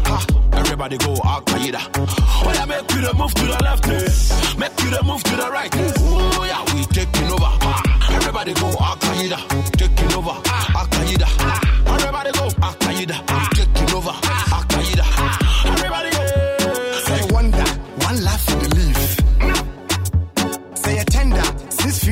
[0.56, 1.80] Everybody go Al Qaeda.
[2.44, 3.86] Oh yeah, make you the move to the left.
[3.88, 4.08] eh.
[4.58, 5.70] Make you the move to the right.
[6.00, 7.52] Oh yeah, we taking over.
[8.14, 9.38] Everybody go Al Qaeda.
[9.76, 10.30] Taking over.
[10.74, 11.28] Al Qaeda.
[11.86, 13.16] Everybody go Al Qaeda.
[13.54, 14.10] Taking over.
[14.10, 14.64] Al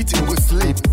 [0.05, 0.88] treat him sleep.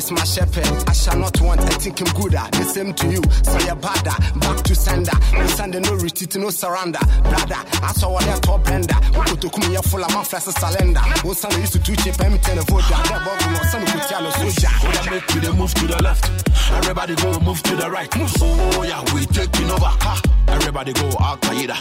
[0.00, 2.40] Is my shepherd, I shall not want anything gooder.
[2.52, 5.12] The same to you, so you're badder, back to sender.
[5.34, 7.00] No sender, no retreat, no surrender.
[7.20, 8.96] Brother, I saw what they're top blender.
[9.12, 11.04] Who to come here full of my first salender.
[11.20, 12.80] One son used to two chip, and vote.
[12.88, 14.72] That bug, no son could tell a soldier.
[14.72, 16.48] Yeah, make we the move to the left.
[16.72, 18.08] Everybody go move to the right.
[18.16, 18.32] Move.
[18.40, 19.84] Oh, yeah, we taking over.
[19.84, 20.22] Ha.
[20.48, 21.76] Everybody go Al Qaeda.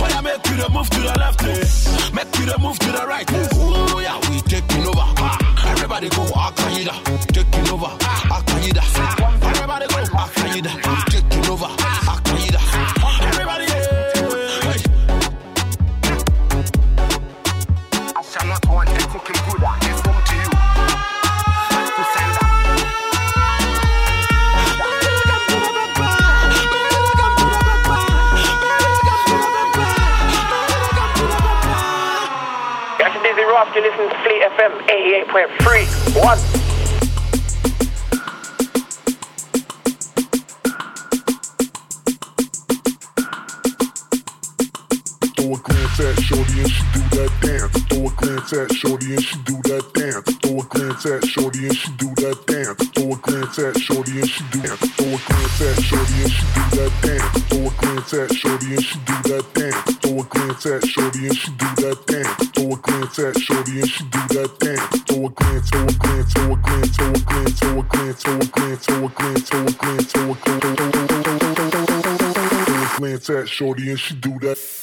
[0.00, 1.42] Oh, yeah, make we the move to the left.
[1.44, 1.60] eh.
[2.16, 3.30] Make we the move to the right.
[3.30, 3.48] Move.
[3.52, 5.04] Oh, yeah, we taking over.
[5.20, 5.36] Ha.
[5.76, 6.94] Everybody go Al Qaeda
[7.50, 7.86] taking over.
[7.86, 8.82] Akayida,
[9.42, 9.94] everybody go.
[10.16, 11.68] Akayida, I'm taking over.
[13.26, 13.74] Everybody go.
[18.16, 19.62] I shall not want the cooking good.
[19.82, 20.50] It's come to you.
[33.20, 33.90] Dizzee Rascal to
[34.24, 34.72] Fleet FM
[35.28, 36.24] 88.3.
[36.24, 36.69] One.
[45.60, 47.84] Glance at Shorty and she do that dance.
[47.88, 50.36] Throw a glance at Shorty and she do that dance.
[50.42, 52.88] Throw a glance at Shorty and she do that dance.
[52.90, 54.78] Throw a glance at Shorty and she do that.
[54.78, 57.28] Throw a glance at Shorty and she do that dance.
[57.48, 60.00] Throw a glance at Shorty and she do that dance.
[60.00, 62.50] Throw a glance at Shorty and she do that dance.
[62.54, 65.00] Throw a glance at Shorty and she do that dance.
[65.06, 68.22] Throw a glance, throw a glance, throw a glance, throw a glance, throw a glance,
[68.22, 70.80] throw a glance, throw a glance, throw a glance, throw a glance, throw
[72.72, 74.79] a glance at Shorty and she do that.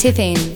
[0.00, 0.49] Fleet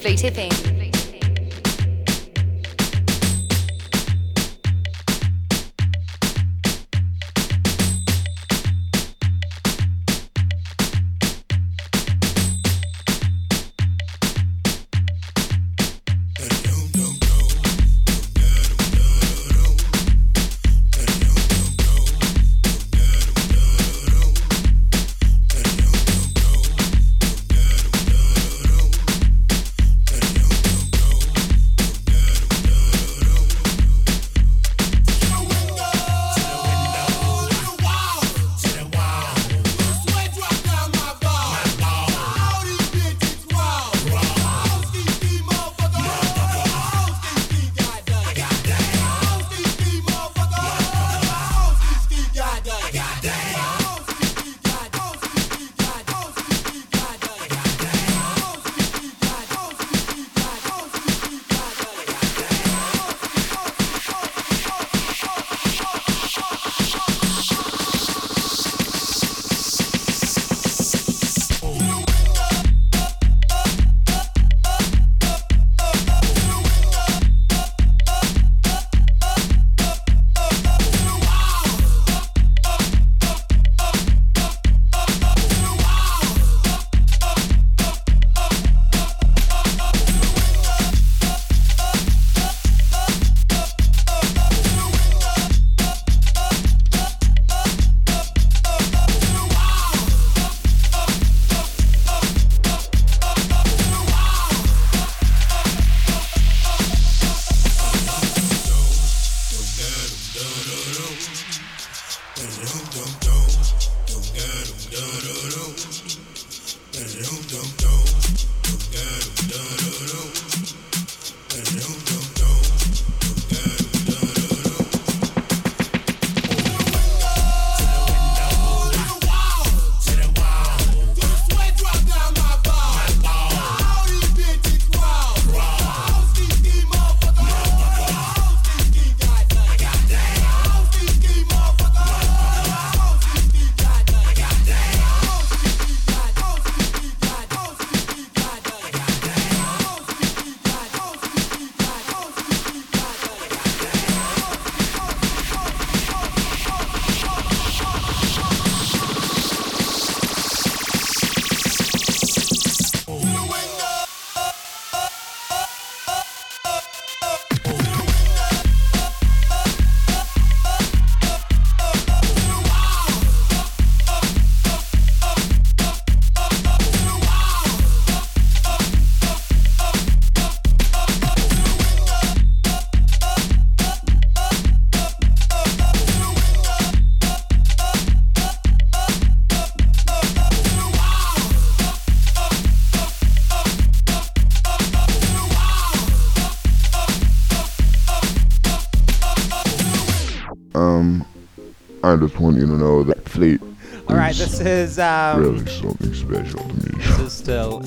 [202.28, 203.60] just want you to know that Fleet
[204.08, 206.92] All right, this is um, really something special to me.
[206.96, 207.82] This is still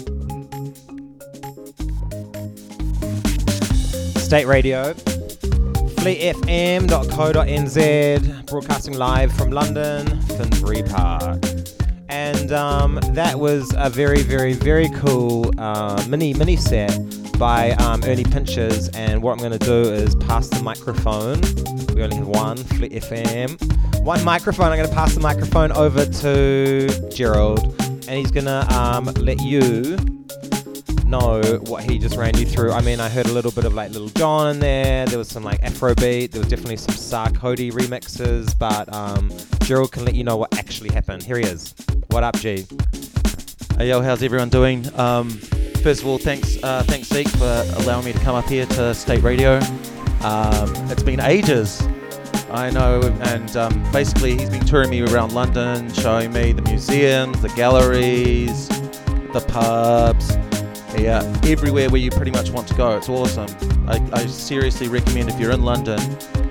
[4.19, 4.93] State Radio,
[6.03, 11.41] fleetfm.co.nz, broadcasting live from London, Finsbury Park.
[12.09, 16.95] And um, that was a very, very, very cool uh, mini mini set
[17.39, 18.89] by um, Ernie Pinches.
[18.89, 21.41] And what I'm going to do is pass the microphone.
[21.95, 23.57] We only have one, Fleet FM.
[24.07, 24.71] One microphone.
[24.71, 27.75] I'm going to pass the microphone over to Gerald,
[28.07, 29.97] and he's going to um, let you
[31.03, 32.71] know what he just ran you through.
[32.71, 35.05] I mean, I heard a little bit of like Lil Jon in there.
[35.07, 36.31] There was some like Afrobeat.
[36.31, 38.57] There was definitely some Sarkodie remixes.
[38.57, 39.29] But um,
[39.63, 41.21] Gerald can let you know what actually happened.
[41.21, 41.75] Here he is.
[42.07, 42.65] What up, G?
[43.77, 44.89] Hey yo, how's everyone doing?
[44.97, 45.31] Um,
[45.83, 48.95] first of all, thanks, uh, thanks Zeke for allowing me to come up here to
[48.95, 49.57] State Radio.
[50.21, 51.85] Um, it's been ages,
[52.57, 57.39] I know, and um, basically he's been touring me around London, showing me the museums,
[57.39, 58.67] the galleries,
[59.31, 60.35] the pubs,
[60.99, 62.97] yeah, everywhere where you pretty much want to go.
[62.97, 63.47] It's awesome.
[63.87, 65.99] I, I seriously recommend if you're in London,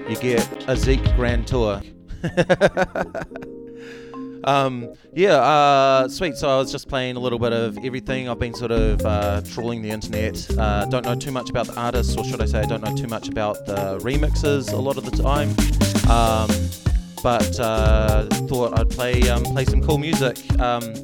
[0.09, 1.82] you get a Zeke Grand Tour.
[4.44, 6.36] Um, yeah, uh, sweet.
[6.36, 8.28] So I was just playing a little bit of everything.
[8.28, 10.48] I've been sort of uh, trawling the internet.
[10.57, 12.94] Uh, don't know too much about the artists, or should I say, I don't know
[12.94, 15.48] too much about the remixes a lot of the time.
[16.09, 16.48] Um,
[17.22, 20.38] but uh, thought I'd play um, play some cool music.
[20.61, 20.94] Um,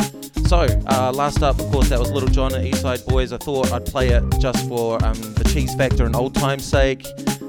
[0.47, 3.33] so uh, last up, of course, that was Lil Jon and East Side Boyz.
[3.33, 7.05] I thought I'd play it just for um, the cheese factor and old time's sake.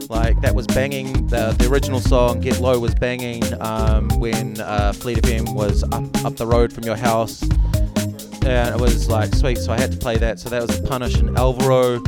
[0.09, 1.27] Like that was banging.
[1.27, 3.43] The, the original song "Get Low" was banging
[4.19, 9.09] when uh, Fleet FM was up up the road from your house, and it was
[9.09, 9.59] like sweet.
[9.59, 10.39] So I had to play that.
[10.39, 11.99] So that was a Punish and Alvaro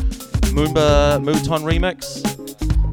[0.56, 2.45] Moombahton remix.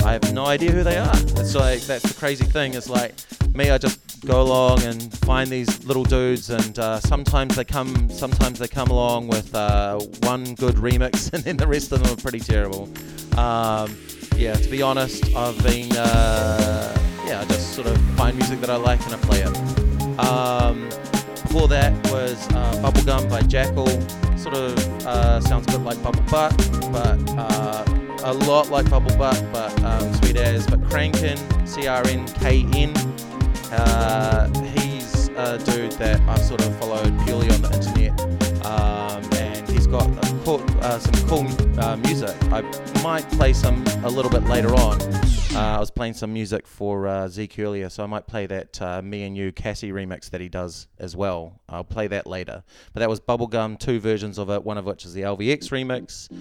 [0.04, 1.12] I have no idea who they are.
[1.14, 2.74] It's like that's the crazy thing.
[2.74, 3.14] Is like
[3.54, 3.70] me.
[3.70, 8.10] I just go along and find these little dudes, and uh, sometimes they come.
[8.10, 12.12] Sometimes they come along with uh, one good remix, and then the rest of them
[12.12, 12.88] are pretty terrible.
[13.38, 13.96] Um,
[14.36, 18.70] yeah, to be honest, I've been, uh, yeah, I just sort of find music that
[18.70, 20.18] I like and I play it.
[20.18, 20.88] Um,
[21.52, 23.86] before that was uh, Bubblegum by Jackal.
[24.38, 26.56] Sort of uh, sounds a bit like Bubble Butt,
[26.90, 27.84] but uh,
[28.24, 30.66] a lot like Bubble Butt, but um, sweet as.
[30.66, 31.36] But Crankin,
[31.68, 32.96] C R N K N,
[33.70, 34.48] uh,
[34.78, 38.18] he's a dude that I've sort of followed purely on the internet.
[38.64, 40.08] Um, and he's got
[40.44, 42.36] cool, uh, some cool uh, music.
[42.52, 42.62] I
[43.02, 45.00] might play some a little bit later on.
[45.54, 48.80] Uh, I was playing some music for uh, Zeke earlier, so I might play that
[48.80, 51.60] uh, Me and You Cassie remix that he does as well.
[51.68, 52.64] I'll play that later.
[52.92, 56.32] But that was Bubblegum, two versions of it, one of which is the LVX remix.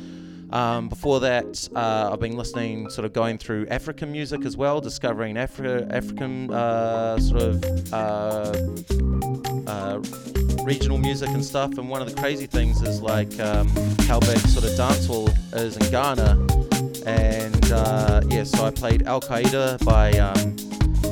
[0.54, 4.80] Um, before that, uh, I've been listening, sort of going through African music as well,
[4.82, 6.47] discovering Afri- African
[7.22, 7.64] sort of
[10.64, 11.78] regional music and stuff.
[11.78, 13.68] And one of the crazy things is like um,
[14.22, 16.38] big sort of dancehall is in Ghana.
[17.06, 20.56] And uh, yeah, so I played Al Qaeda by um,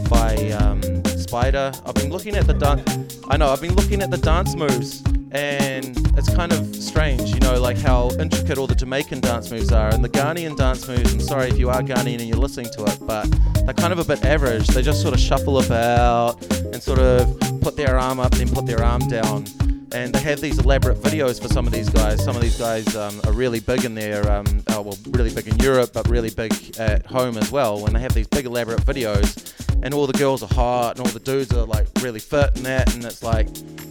[0.09, 0.81] by um,
[1.17, 1.71] Spider.
[1.85, 3.19] I've been looking at the dance.
[3.27, 7.39] I know I've been looking at the dance moves, and it's kind of strange, you
[7.39, 11.13] know, like how intricate all the Jamaican dance moves are, and the Ghanaian dance moves.
[11.13, 13.27] I'm sorry if you are Ghanaian and you're listening to it, but
[13.65, 14.67] they're kind of a bit average.
[14.67, 18.65] They just sort of shuffle about and sort of put their arm up, then put
[18.65, 19.45] their arm down
[19.93, 22.23] and they have these elaborate videos for some of these guys.
[22.23, 25.47] Some of these guys um, are really big in their, um, oh, well, really big
[25.47, 27.81] in Europe, but really big at home as well.
[27.81, 31.13] When they have these big elaborate videos, and all the girls are hot, and all
[31.13, 33.47] the dudes are like really fit and that, and it's like,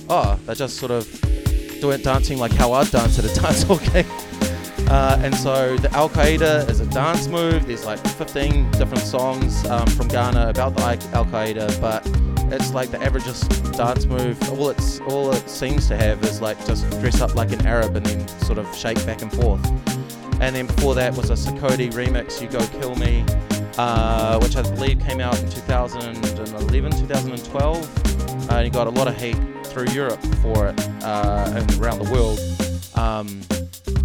[0.08, 1.06] oh, they're just sort of
[1.80, 4.06] doing dancing like how I'd dance at a dance hall gig.
[4.90, 7.66] Uh, and so the Al Qaeda is a dance move.
[7.66, 12.06] There's like 15 different songs um, from Ghana about the Al Qaeda, but
[12.52, 13.24] it's like the average
[13.76, 14.36] dance move.
[14.50, 17.96] All it's all it seems to have is like just dress up like an Arab
[17.96, 19.64] and then sort of shake back and forth.
[20.40, 23.24] And then before that was a Sarkodie remix, "You Go Kill Me,"
[23.76, 29.08] uh, which I believe came out in 2011, 2012, uh, and he got a lot
[29.08, 29.36] of hate
[29.66, 32.40] through Europe for it uh, and around the world.
[32.96, 33.40] Um,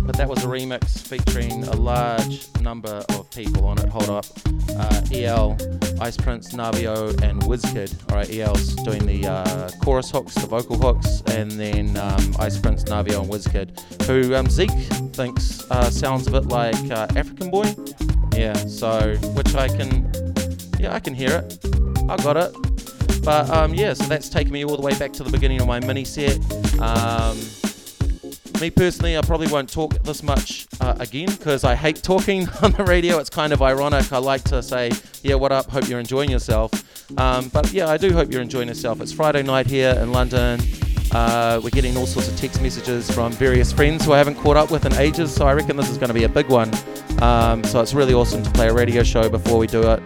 [0.05, 3.89] but that was a remix featuring a large number of people on it.
[3.89, 4.25] Hold up.
[4.77, 5.57] Uh, EL,
[6.01, 7.93] Ice Prince, Navio, and Wizkid.
[8.11, 12.83] Alright, EL's doing the uh, chorus hooks, the vocal hooks, and then um, Ice Prince,
[12.83, 14.71] Navio, and Wizkid, who um, Zeke
[15.13, 17.73] thinks uh, sounds a bit like uh, African Boy.
[18.35, 20.11] Yeah, so, which I can,
[20.79, 21.59] yeah, I can hear it.
[22.09, 22.53] I got it.
[23.23, 25.67] But um, yeah, so that's taken me all the way back to the beginning of
[25.67, 26.37] my mini set.
[26.81, 27.37] Um,
[28.61, 32.71] me personally, I probably won't talk this much uh, again because I hate talking on
[32.73, 33.19] the radio.
[33.19, 34.11] It's kind of ironic.
[34.11, 34.91] I like to say,
[35.21, 35.69] yeah, what up?
[35.69, 36.71] Hope you're enjoying yourself.
[37.17, 39.01] Um, but yeah, I do hope you're enjoying yourself.
[39.01, 40.59] It's Friday night here in London.
[41.11, 44.57] Uh, we're getting all sorts of text messages from various friends who I haven't caught
[44.57, 46.71] up with in ages, so I reckon this is going to be a big one.
[47.21, 50.01] Um, so it's really awesome to play a radio show before we do it.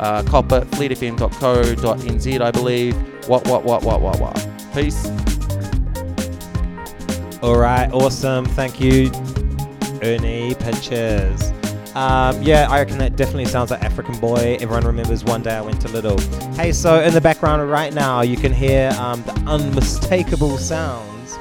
[0.00, 3.28] Uh, cop it, fleetfm.co.nz, I believe.
[3.28, 4.48] What, what, what, what, what, what.
[4.74, 5.37] Peace.
[7.40, 8.44] All right, awesome.
[8.46, 9.12] Thank you,
[10.02, 11.52] Ernie Pictures.
[11.94, 14.56] Um, yeah, I reckon that definitely sounds like African Boy.
[14.60, 16.20] Everyone remembers one day I went to Lidl.
[16.56, 21.38] Hey, so in the background right now, you can hear um, the unmistakable sounds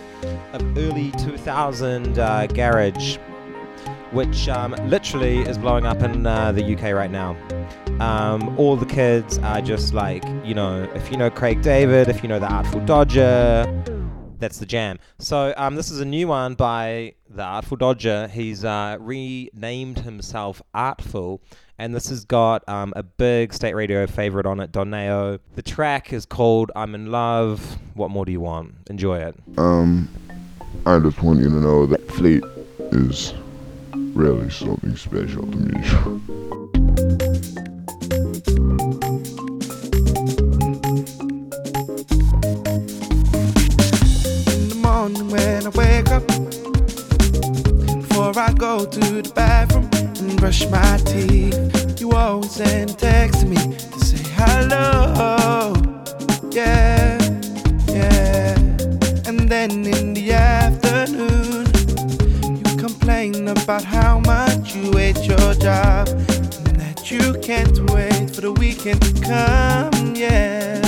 [0.54, 3.18] of early 2000 uh, garage,
[4.12, 7.36] which um, literally is blowing up in uh, the UK right now.
[8.00, 12.22] Um, all the kids are just like, you know, if you know Craig David, if
[12.22, 13.66] you know the Artful Dodger,
[14.40, 15.00] that's the jam.
[15.20, 18.28] So um, this is a new one by the Artful Dodger.
[18.28, 21.42] He's uh, renamed himself Artful,
[21.78, 25.40] and this has got um, a big state radio favorite on it, Donae'o.
[25.56, 28.76] The track is called "I'm in Love." What more do you want?
[28.90, 29.36] Enjoy it.
[29.58, 30.08] Um,
[30.86, 32.44] I just want you to know that Fleet
[32.92, 33.34] is
[33.94, 36.74] really something special to me.
[48.68, 49.90] go to the bathroom
[50.20, 55.74] and brush my teeth, you always send text to me to say hello.
[56.52, 57.18] Yeah,
[57.88, 58.56] yeah.
[59.26, 61.66] And then in the afternoon,
[62.58, 68.42] you complain about how much you hate your job and that you can't wait for
[68.42, 70.14] the weekend to come.
[70.14, 70.82] Yeah.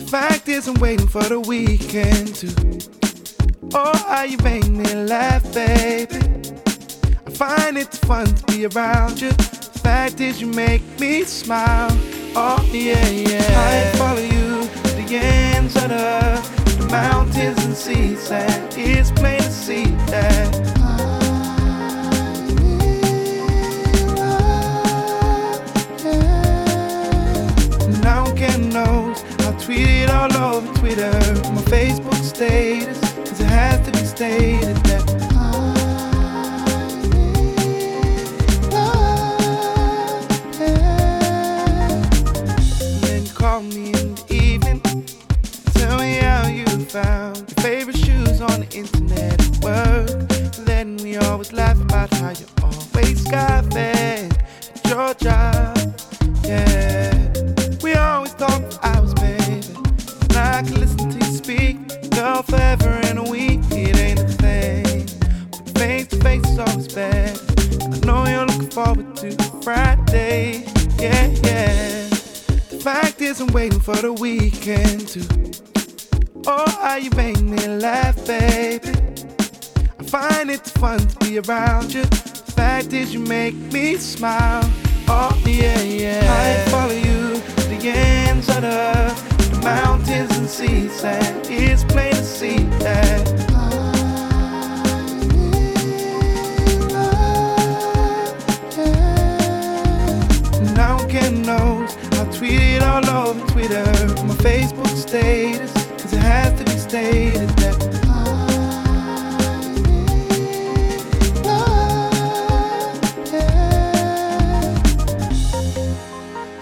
[0.00, 2.69] The fact is, I'm waiting for the weekend to.
[3.72, 6.16] Oh, how you make me laugh, baby.
[7.26, 9.30] I find it fun to be around you.
[9.30, 11.90] The fact is, you make me smile.
[12.34, 13.92] Oh, yeah, yeah.
[13.92, 19.38] I follow you to the ends of the the mountains and seas, and it's plain
[19.38, 20.50] to see that.
[28.02, 29.22] Now getting knows.
[29.40, 31.12] I'll tweet it all over Twitter,
[31.52, 32.98] my Facebook status,
[34.20, 34.99] stated that.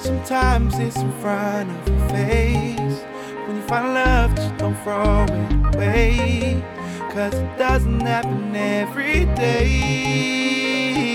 [0.09, 3.03] Sometimes it's in front of your face.
[3.47, 6.65] When you find love, just don't throw it away.
[7.11, 9.69] Cause it doesn't happen every day.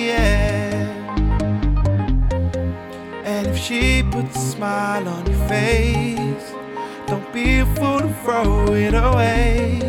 [0.09, 1.15] Yeah.
[3.25, 6.53] And if she puts a smile on your face,
[7.07, 9.79] don't be a fool to throw it away.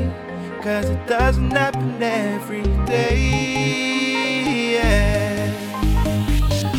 [0.62, 3.93] Cause it doesn't happen every day.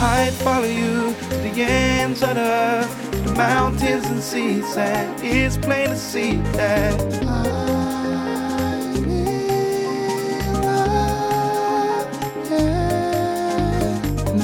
[0.06, 0.28] Yeah.
[0.28, 5.58] I'd follow you to the ends of the earth, the mountains and seas, and it's
[5.58, 6.98] plain to see that.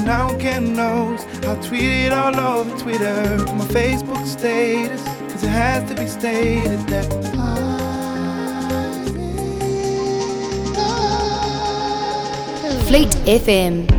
[0.04, 1.24] Now I'm getting knows.
[1.44, 6.80] I'll tweet it all over Twitter, my Facebook status, cause it has to be stated
[6.88, 7.08] that.
[12.88, 13.91] Fleet FM.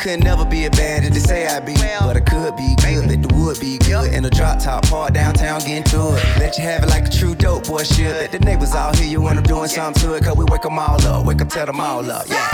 [0.00, 1.74] Could never be a bad as they say I be.
[1.74, 4.14] But I could be good, let the wood be good.
[4.14, 6.24] In a drop top part downtown, getting to it.
[6.38, 8.06] Let you have it like a true dope boy should.
[8.06, 10.24] Let the neighbors all hear you when I'm doing something to it.
[10.24, 12.48] Cause we wake them all up, wake up, tell them all up, yeah.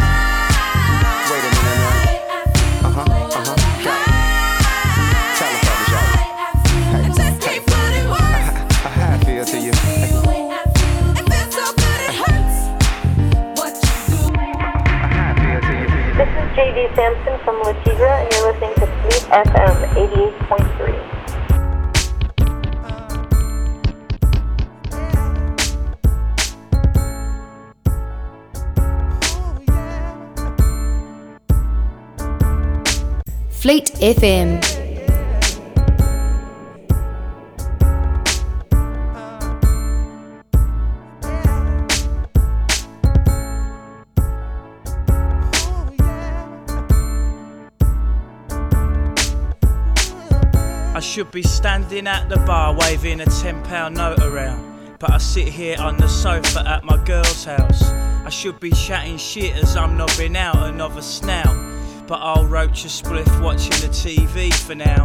[1.31, 2.89] Wait a minute now.
[2.89, 3.55] Uh huh, uh huh.
[5.39, 6.19] Tell them for me, y'all.
[6.91, 7.07] Hey,
[7.47, 7.63] hey.
[8.91, 9.71] How I feel to you.
[16.17, 17.36] This is JD Samson
[19.37, 20.97] FM 88.3.
[33.51, 34.76] Fleet FM.
[51.37, 54.97] Be standing at the bar waving a £10 note around.
[54.99, 57.83] But I sit here on the sofa at my girl's house.
[58.25, 61.55] I should be chatting shit as I'm nobbing out another snout.
[62.07, 65.05] But I'll roach a spliff watching the TV for now.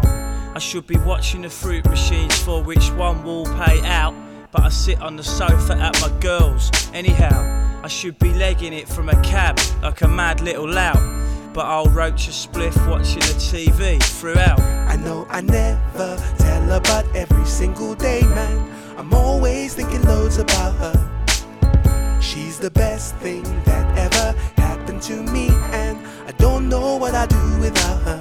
[0.56, 4.16] I should be watching the fruit machines for which one will pay out.
[4.54, 6.72] But I sit on the sofa at my girl's.
[6.94, 11.21] Anyhow, I should be legging it from a cab like a mad little lout.
[11.54, 14.60] But I'll roach a spliff watching the TV throughout.
[14.60, 20.38] I know I never tell her, but every single day, man, I'm always thinking loads
[20.38, 22.20] about her.
[22.22, 25.98] She's the best thing that ever happened to me, and
[26.28, 28.20] I don't know what I'd do without her.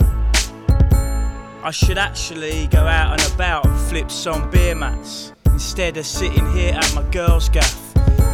[1.62, 6.50] I should actually go out and about and flip some beer mats instead of sitting
[6.52, 7.78] here at my girl's gaff.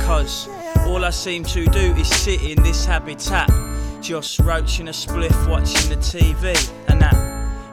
[0.06, 0.48] Cause
[0.86, 3.50] all I seem to do is sit in this habitat,
[4.06, 6.54] just roaching a spliff, watching the TV
[6.86, 7.16] and that.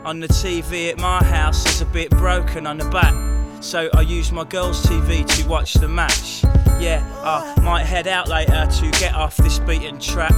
[0.03, 3.13] On the TV at my house is a bit broken on the back,
[3.61, 6.43] so I use my girl's TV to watch the match.
[6.79, 10.33] Yeah, I might head out later to get off this beaten track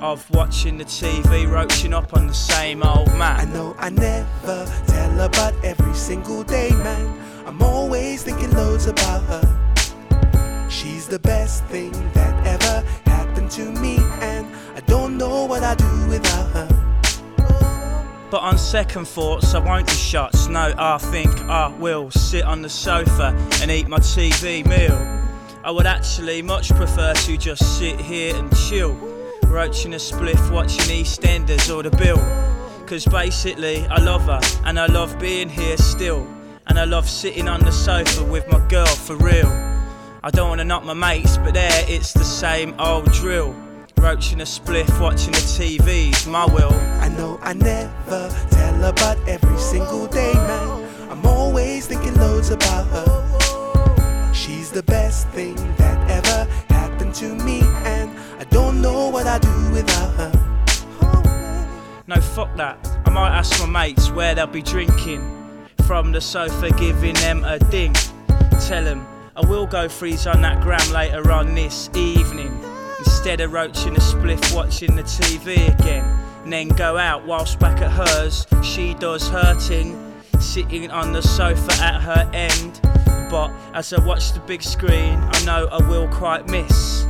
[0.00, 3.38] of watching the TV, roaching up on the same old mat.
[3.38, 8.88] I know I never tell her, but every single day, man, I'm always thinking loads
[8.88, 10.68] about her.
[10.68, 13.05] She's the best thing that ever
[13.36, 18.28] happened to me, and I don't know what I'd do without her.
[18.30, 20.48] But on second thoughts, I won't do shots.
[20.48, 24.96] No, I think I will sit on the sofa and eat my TV meal.
[25.62, 28.94] I would actually much prefer to just sit here and chill,
[29.44, 32.16] roaching a spliff, watching EastEnders or The Bill.
[32.86, 36.26] Cause basically, I love her and I love being here still.
[36.68, 39.75] And I love sitting on the sofa with my girl for real.
[40.26, 43.54] I don't wanna knock my mates, but there it's the same old drill.
[44.00, 46.72] Roaching a spliff, watching the TV's my will.
[47.00, 52.50] I know I never tell her, but every single day, man, I'm always thinking loads
[52.50, 54.32] about her.
[54.34, 58.10] She's the best thing that ever happened to me, and
[58.40, 60.32] I don't know what I'd do without her.
[62.08, 62.76] No, fuck that.
[63.06, 65.22] I might ask my mates where they'll be drinking.
[65.86, 67.94] From the sofa, giving them a ding.
[68.66, 69.06] Tell them
[69.36, 72.58] I will go freeze on that gram later on this evening.
[72.98, 76.04] Instead of roaching a spliff, watching the TV again.
[76.44, 80.14] And then go out whilst back at hers, she does her thing.
[80.40, 82.80] Sitting on the sofa at her end.
[83.30, 87.04] But as I watch the big screen, I know I will quite miss.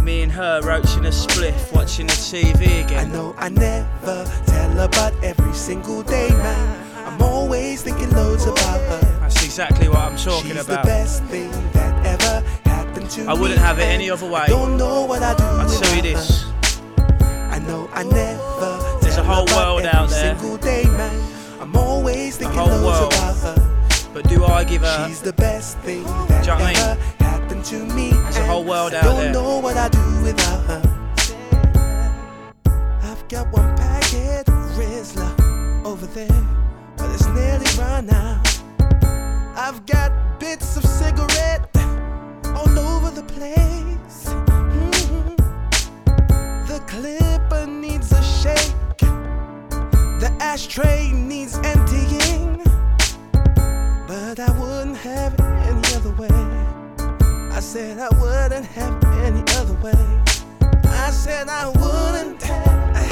[0.00, 3.10] Me and her roaching a spliff, watching the TV again.
[3.10, 8.46] I know I never tell her, but every single day, man, I'm always thinking loads
[8.46, 9.07] about her.
[9.60, 10.84] Exactly what I'm talking She's about.
[10.84, 13.26] the best thing that ever happened to me.
[13.26, 14.42] I wouldn't have it any other way.
[14.42, 15.42] I don't know what I do.
[15.42, 16.44] I'll tell you this.
[17.26, 18.98] I know I never.
[19.00, 20.38] There's a whole world out there.
[20.38, 23.12] Single day, man, I'm always The thinking whole loads world.
[23.14, 24.10] about her.
[24.14, 25.08] But do I give her?
[25.08, 26.14] She's the best thing Do you
[26.46, 27.04] know I ever mean?
[27.18, 28.10] happened to me.
[28.12, 29.32] There's a whole world I out don't there.
[29.32, 30.82] know what I do without her.
[33.02, 36.46] I've got one packet of Rizla over there,
[36.96, 38.57] but it's nearly run out.
[39.60, 41.68] I've got bits of cigarette
[42.54, 44.20] all over the place.
[44.28, 45.36] Mhm.
[46.68, 48.98] The clipper needs a shake.
[50.20, 52.62] The ashtray needs emptying.
[54.06, 55.40] But I wouldn't have it
[55.70, 56.38] any other way.
[57.50, 60.06] I said I wouldn't have it any other way.
[60.84, 63.07] I said I wouldn't have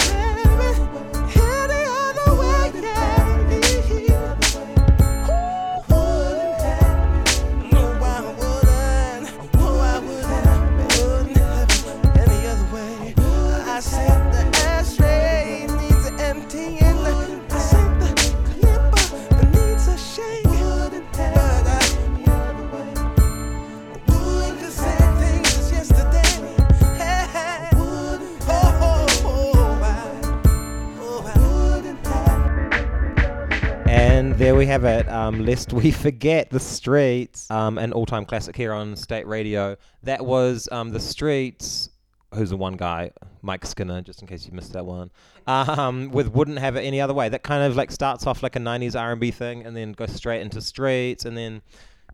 [34.66, 35.08] have it.
[35.08, 37.50] Um, lest we forget the streets.
[37.50, 39.76] Um, an all-time classic here on State Radio.
[40.02, 41.90] That was um, the streets.
[42.34, 43.12] Who's the one guy?
[43.42, 44.02] Mike Skinner.
[44.02, 45.10] Just in case you missed that one.
[45.46, 47.28] Um, with wouldn't have it any other way.
[47.28, 50.42] That kind of like starts off like a '90s R&B thing, and then goes straight
[50.42, 51.62] into streets, and then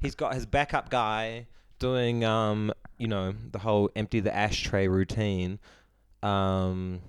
[0.01, 1.47] he's got his backup guy
[1.79, 2.73] doing um,
[3.03, 5.59] you know, the whole empty the ashtray routine.
[6.23, 7.01] Um,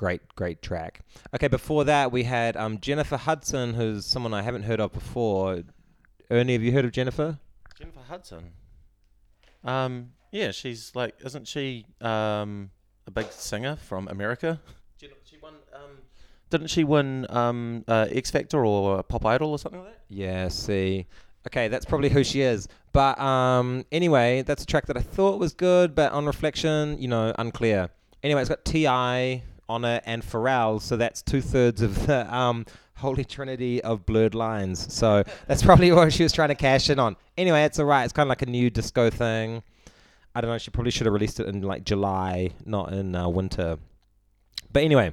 [0.00, 1.02] great, great track.
[1.34, 5.62] Okay, before that we had um, Jennifer Hudson, who's someone I haven't heard of before.
[6.30, 7.38] Ernie, have you heard of Jennifer?
[7.78, 8.52] Jennifer Hudson.
[9.62, 12.70] Um, yeah, she's like, isn't she um,
[13.06, 14.58] a big singer from America?
[14.96, 15.52] She won.
[15.74, 15.98] Um,
[16.48, 20.00] didn't she win um, uh, X Factor or Pop Idol or something like that?
[20.08, 21.08] Yeah, see.
[21.46, 22.68] Okay, that's probably who she is.
[22.92, 27.08] But um, anyway, that's a track that I thought was good, but on reflection, you
[27.08, 27.90] know, unclear.
[28.22, 29.42] Anyway, it's got T.I.
[29.70, 32.66] on it and Pharrell, so that's two thirds of the um,
[32.96, 34.92] holy trinity of blurred lines.
[34.92, 37.16] So that's probably what she was trying to cash in on.
[37.38, 38.04] Anyway, it's alright.
[38.04, 39.62] It's kind of like a new disco thing.
[40.34, 40.58] I don't know.
[40.58, 43.78] She probably should have released it in like July, not in uh, winter.
[44.72, 45.12] But anyway,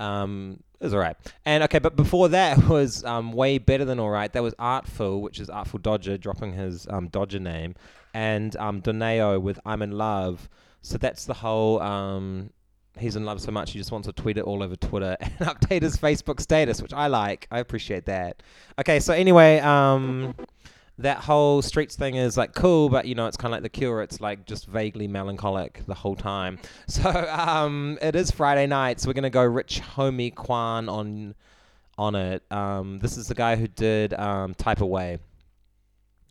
[0.00, 1.16] um, it was alright.
[1.44, 4.32] And okay, but before that was um, way better than alright.
[4.32, 7.74] That was Artful, which is Artful Dodger dropping his um, Dodger name,
[8.14, 10.48] and um, Donae'o with I'm in Love.
[10.82, 11.80] So that's the whole.
[11.80, 12.50] Um,
[12.98, 15.32] he's in love so much he just wants to tweet it all over Twitter and
[15.40, 17.46] update his Facebook status, which I like.
[17.50, 18.42] I appreciate that.
[18.78, 20.34] Okay, so anyway, um,
[20.98, 23.68] that whole streets thing is like cool, but you know it's kind of like the
[23.68, 24.02] Cure.
[24.02, 26.58] It's like just vaguely melancholic the whole time.
[26.86, 31.34] So um, it is Friday night, so we're gonna go Rich Homie Quan on
[31.98, 32.42] on it.
[32.50, 35.18] Um, this is the guy who did um, Type Away.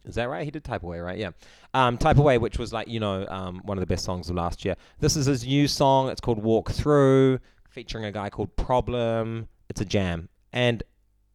[0.06, 0.44] Is that right?
[0.44, 1.18] He did Type Away, right?
[1.18, 1.32] Yeah.
[1.74, 4.36] Um, Type Away, which was like, you know, um, one of the best songs of
[4.36, 4.76] last year.
[5.00, 6.10] This is his new song.
[6.10, 9.48] It's called Walk Through, featuring a guy called Problem.
[9.70, 10.30] It's a jam.
[10.52, 10.84] And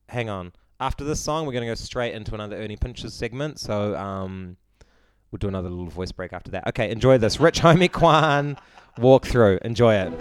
[0.08, 0.52] hang on.
[0.80, 3.58] After this song, we're going to go straight into another Ernie Pinches segment.
[3.58, 4.56] So um,
[5.32, 6.68] we'll do another little voice break after that.
[6.68, 7.40] Okay, enjoy this.
[7.40, 8.56] Rich Homie Quan,
[8.96, 9.58] Walk Through.
[9.62, 10.12] Enjoy it.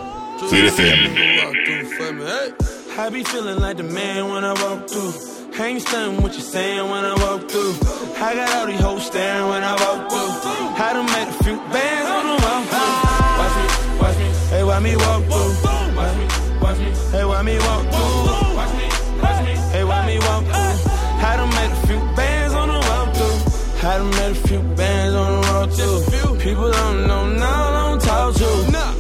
[2.98, 5.37] I be feeling like the man when I walk through.
[5.60, 7.74] I ain't stunning what you saying when I walk through.
[8.22, 10.30] I got all these hoes staring when I walk through.
[10.78, 13.18] I done made a few bands on the walk through.
[13.42, 13.66] Watch me,
[13.98, 15.98] watch me, hey, watch me walk through.
[15.98, 16.26] Watch me,
[16.62, 18.54] watch me, Hey, why me walk through?
[18.54, 18.86] Watch me,
[19.18, 19.54] watch me.
[19.74, 20.78] Hey, why me walk through?
[21.26, 23.38] Had to make a few bands on the walk through.
[23.82, 26.38] Had to make a few bands on the walk through.
[26.38, 28.50] People don't know now, I don't talk to.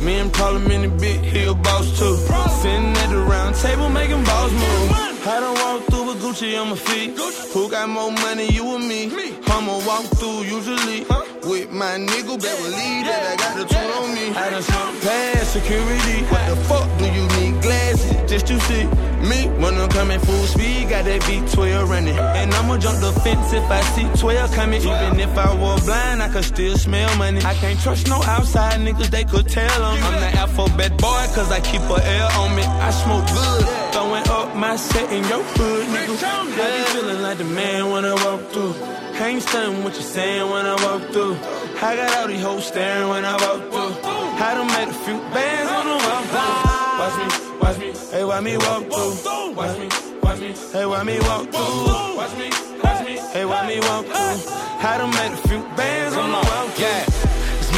[0.01, 2.17] Me and Parliament in the big hill boss too.
[2.61, 4.89] Sitting at the round table making balls move.
[5.21, 5.86] Had to walk
[6.27, 7.17] Gucci on my feet.
[7.53, 9.09] Who got more money, you or me?
[9.47, 11.05] I'ma walk through usually.
[11.47, 14.35] With my nigga, better believe that I got the tool on me.
[14.35, 16.23] I done past security.
[16.25, 18.85] What the fuck do you need glasses just to see
[19.29, 19.47] me?
[19.61, 22.17] When I'm coming full speed, got that V12 running.
[22.17, 24.81] And I'ma jump the fence if I see 12 coming.
[24.81, 27.41] Even if I were blind, I could still smell money.
[27.41, 29.97] I can't trust no outside niggas, they could tell on.
[30.03, 32.63] I'm the alphabet boy, cause I keep a L on me.
[32.63, 36.23] I smoke good, throwing up my set in your hood, nigga.
[36.59, 38.75] I be feeling like the man when I walk through.
[39.19, 41.35] Ain't stunning what you saying when I walk through.
[41.81, 44.27] I got all these hoes staring when I walk through.
[44.37, 46.67] Done made a few bands on the walk through.
[46.99, 49.53] Watch me, watch me, hey, why me walk through?
[49.53, 49.89] Watch me,
[50.21, 52.17] watch me, hey, why me walk through?
[52.17, 52.49] Watch me,
[52.83, 54.53] watch me, hey, why me walk through?
[54.79, 56.79] I done made a few bands on the walk.
[56.79, 57.06] Yeah,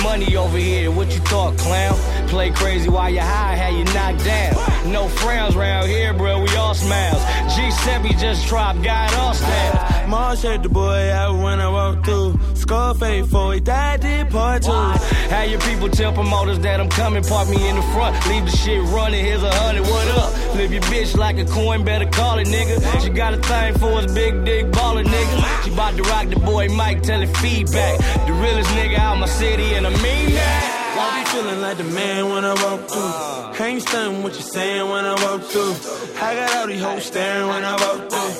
[0.10, 0.89] money over here.
[0.89, 1.95] What you thought, clown?
[2.30, 4.91] Play crazy while you high, had you knocked down.
[4.91, 6.41] No frowns round here, bro.
[6.41, 7.22] We all smiles.
[7.53, 10.07] G7 just dropped, got all styles.
[10.10, 12.39] Marsh at the boy out when I walk through.
[12.55, 14.72] Scarface for he died, did part two.
[14.72, 18.55] How your people tell promoters that I'm coming, park me in the front, leave the
[18.57, 19.24] shit running.
[19.24, 20.55] Here's a hundred, what up?
[20.55, 22.76] Live your bitch like a coin, better call it, nigga.
[23.01, 25.64] She got a thing for us, big dick baller, nigga.
[25.64, 27.97] She bout to rock the boy Mike, tell it feedback.
[28.28, 30.66] The realest nigga out my city, and I mean that.
[30.99, 33.66] I be feeling like the man when I walk through.
[33.66, 35.76] Ain't stunning what you saying when I walk through.
[36.22, 38.32] I got all these hoes staring when I walk through.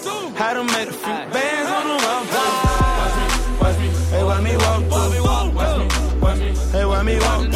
[0.46, 2.80] I done made a few bands on the walk through.
[3.00, 3.28] Watch me,
[3.62, 5.24] watch me, hey, why me walk through?
[5.28, 5.90] Watch me,
[6.24, 7.49] watch me, hey, why me walk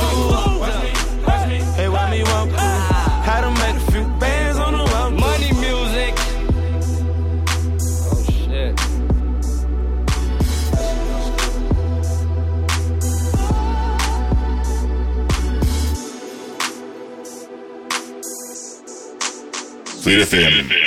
[20.13, 20.82] Fleet FM.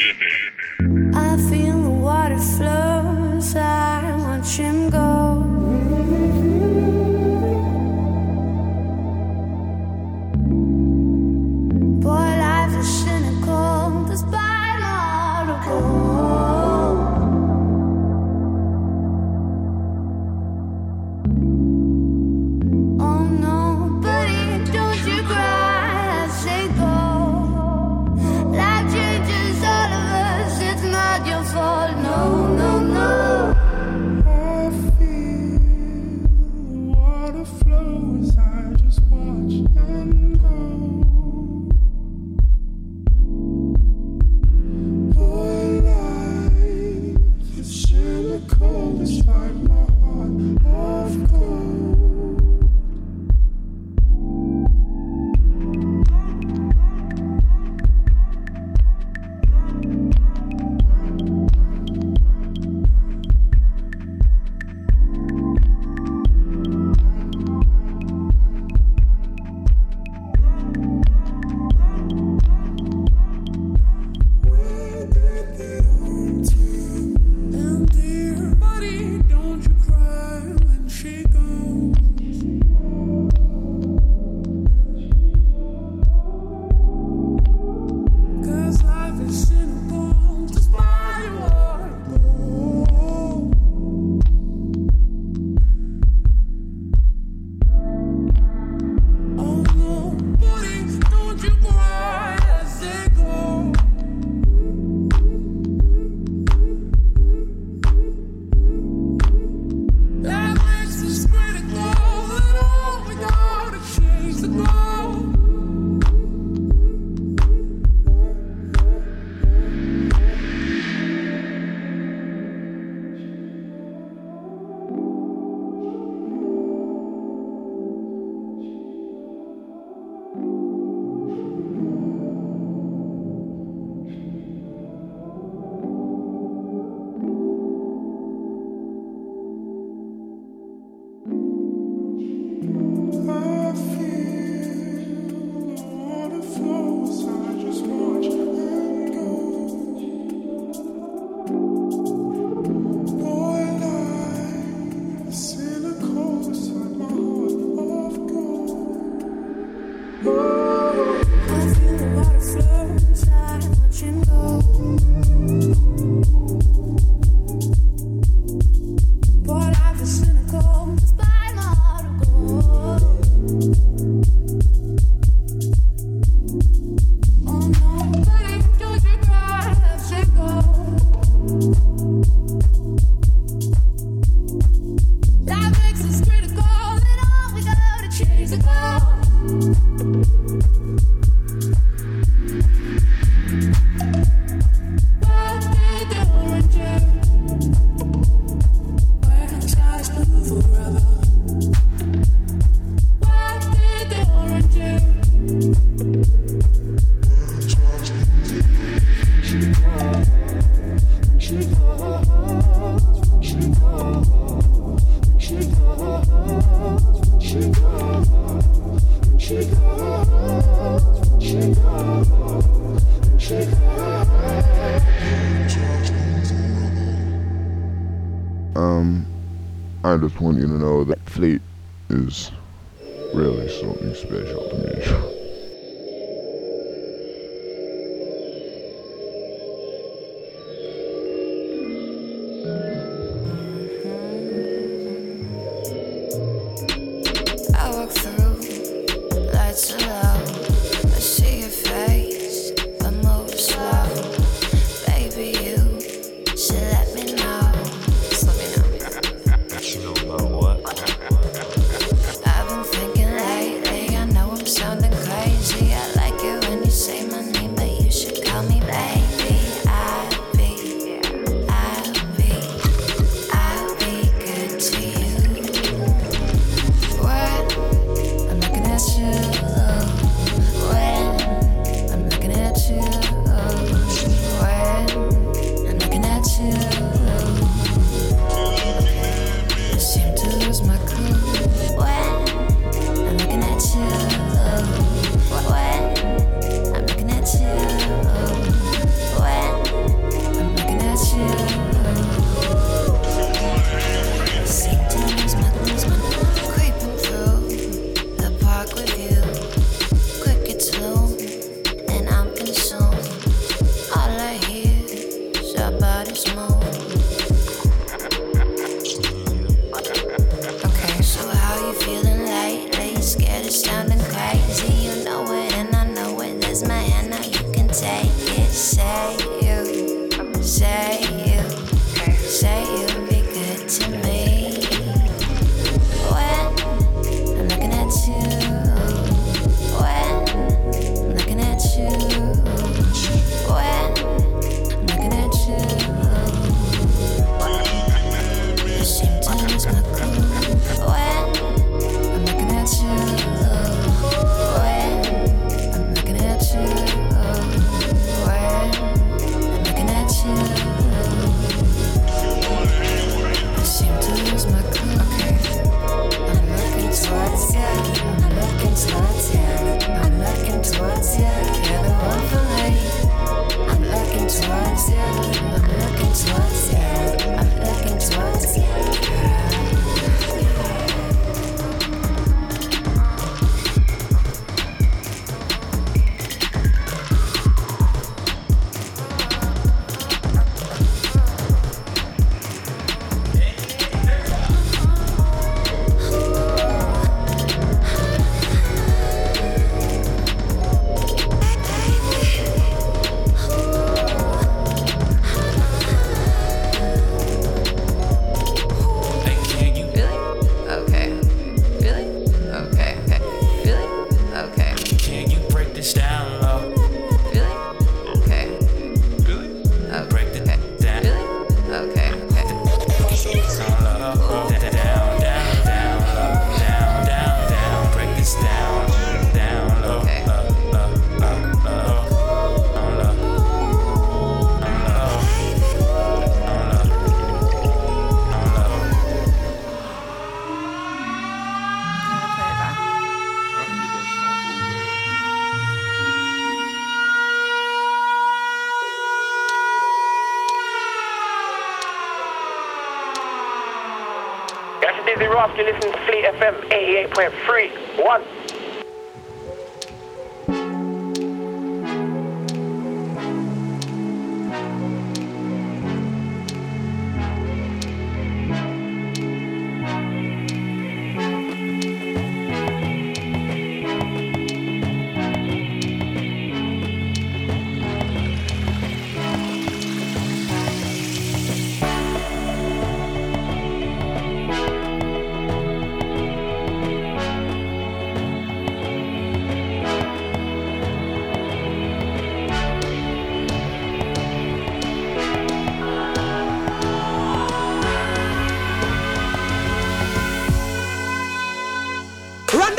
[457.06, 458.05] 98.3.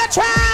[0.10, 0.47] try.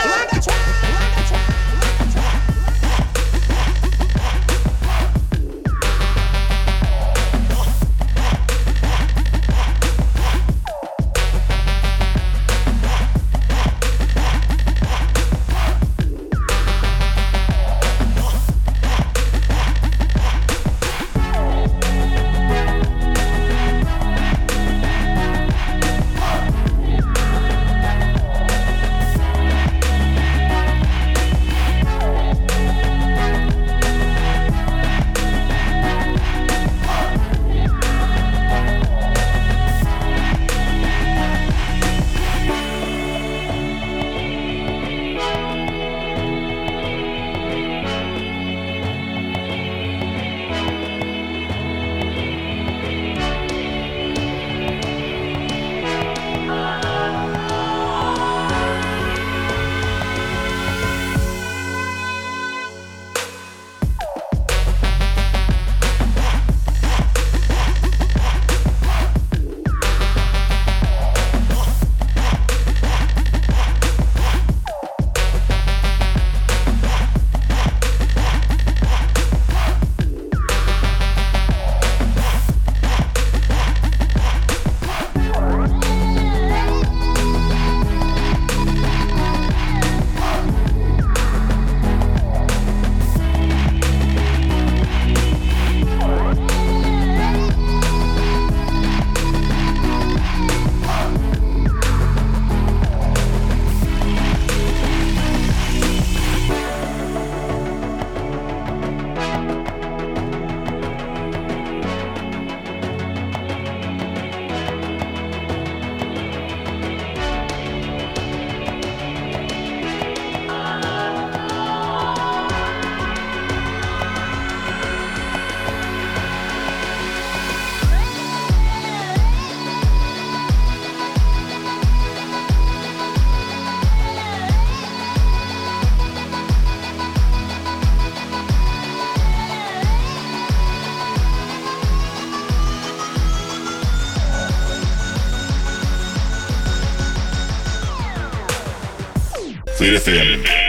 [149.94, 150.63] FM.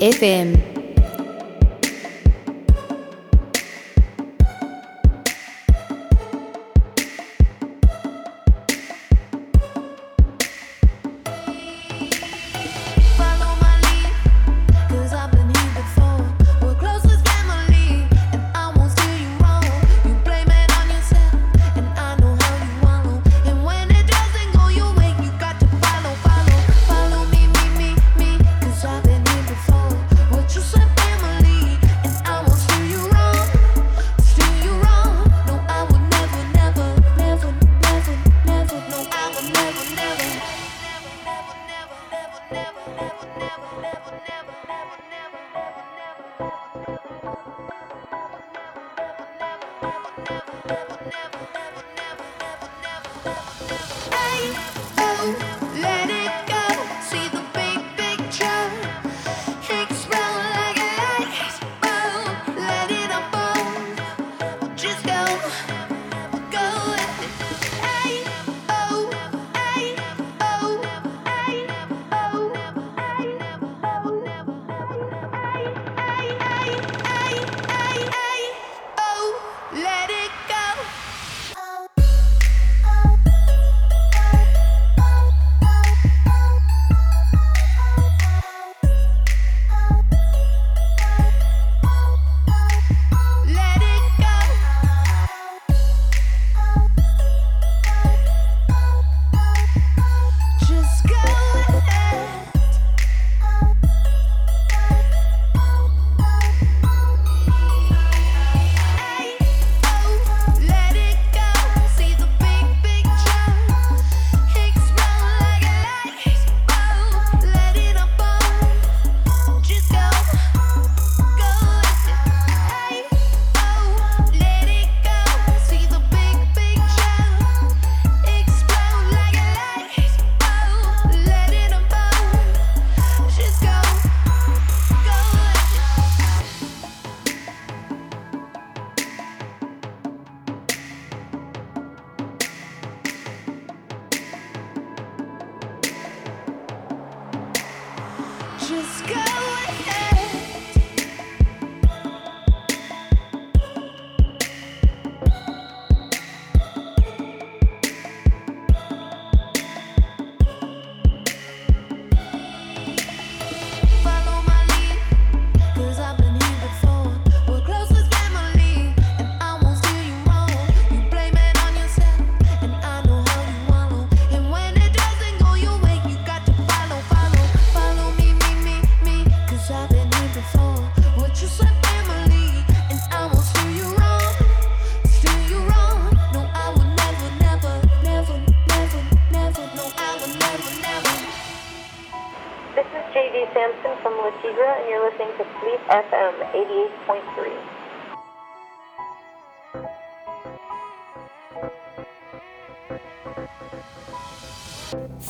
[0.00, 0.67] FM.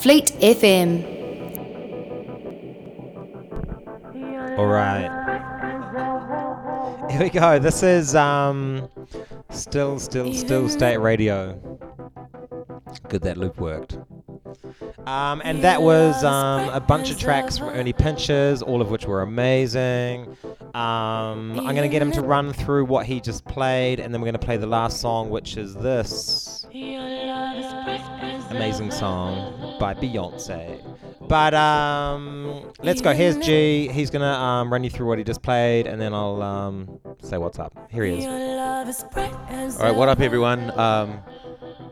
[0.09, 1.05] Fleet FM.
[4.57, 5.07] All right.
[7.11, 7.59] Here we go.
[7.59, 8.89] This is um,
[9.51, 11.53] still, still, still state radio.
[13.07, 13.99] Good that loop worked.
[15.05, 19.05] Um, and that was um, a bunch of tracks from Ernie Pinches, all of which
[19.05, 20.35] were amazing.
[20.73, 24.21] Um, I'm going to get him to run through what he just played, and then
[24.21, 26.65] we're going to play the last song, which is this
[28.49, 30.83] amazing song by Beyonce.
[31.27, 33.13] But um, let's go.
[33.13, 33.87] Here's G.
[33.87, 37.37] He's gonna um, run you through what he just played, and then I'll um, say
[37.37, 37.73] what's up.
[37.91, 38.25] Here he is.
[39.77, 40.77] All right, what up, everyone?
[40.79, 41.19] Um,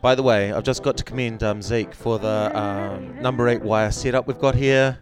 [0.01, 3.61] by the way, I've just got to commend um, Zeke for the um, number eight
[3.61, 4.97] wire setup we've got here.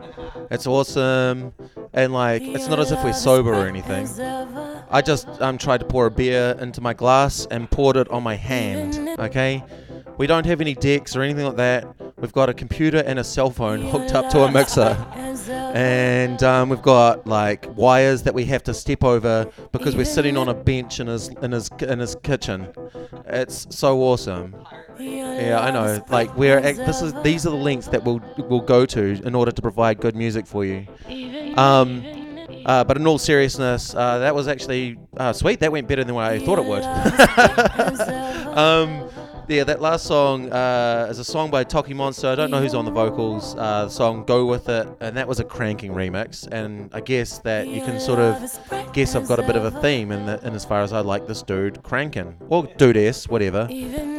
[0.52, 1.54] It's awesome,
[1.94, 4.08] and like it's not as if we're sober or anything.
[4.90, 8.24] I just um, tried to pour a beer into my glass and poured it on
[8.24, 9.18] my hand.
[9.20, 9.64] Okay,
[10.18, 11.88] we don't have any decks or anything like that.
[12.26, 14.98] We've got a computer and a cell phone hooked up to a mixer.
[15.76, 20.36] And um, we've got like wires that we have to step over because we're sitting
[20.36, 22.74] on a bench in his in his in his kitchen.
[23.28, 24.56] It's so awesome.
[24.98, 26.04] Yeah, I know.
[26.10, 29.36] Like we're ac- this is these are the links that we'll we'll go to in
[29.36, 30.88] order to provide good music for you.
[31.58, 32.04] Um,
[32.66, 35.60] uh, but in all seriousness, uh, that was actually uh, sweet.
[35.60, 36.82] That went better than what I thought it would.
[38.58, 39.08] um,
[39.48, 42.30] yeah, that last song uh, is a song by TOKiMONSTA.
[42.30, 43.56] I don't know who's on the vocals.
[43.56, 46.48] Uh, the song "Go with It," and that was a cranking remix.
[46.52, 49.82] And I guess that you can sort of guess I've got a bit of a
[49.82, 53.68] theme in, the, in as far as I like this dude cranking or dudess, whatever.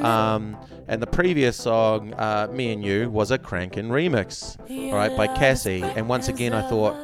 [0.04, 0.56] Um,
[0.88, 4.58] and the previous song, uh, "Me and You," was a cranking remix,
[4.90, 5.82] all right, by Cassie.
[5.82, 6.96] And once again, I thought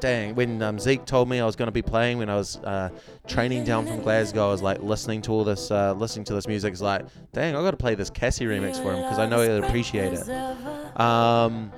[0.00, 2.56] dang, when um, Zeke told me I was going to be playing when I was
[2.58, 2.90] uh,
[3.26, 6.46] training down from Glasgow, I was like listening to all this, uh, listening to this
[6.46, 6.72] music.
[6.72, 9.42] It's like, dang, I got to play this Cassie remix for him because I know
[9.42, 11.00] he'll appreciate it.
[11.00, 11.72] Um,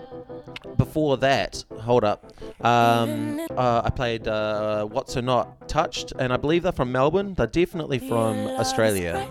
[0.76, 2.32] before that, hold up,
[2.64, 7.34] um, uh, I played uh, What So Not Touched, and I believe they're from Melbourne.
[7.34, 9.28] They're definitely from Australia.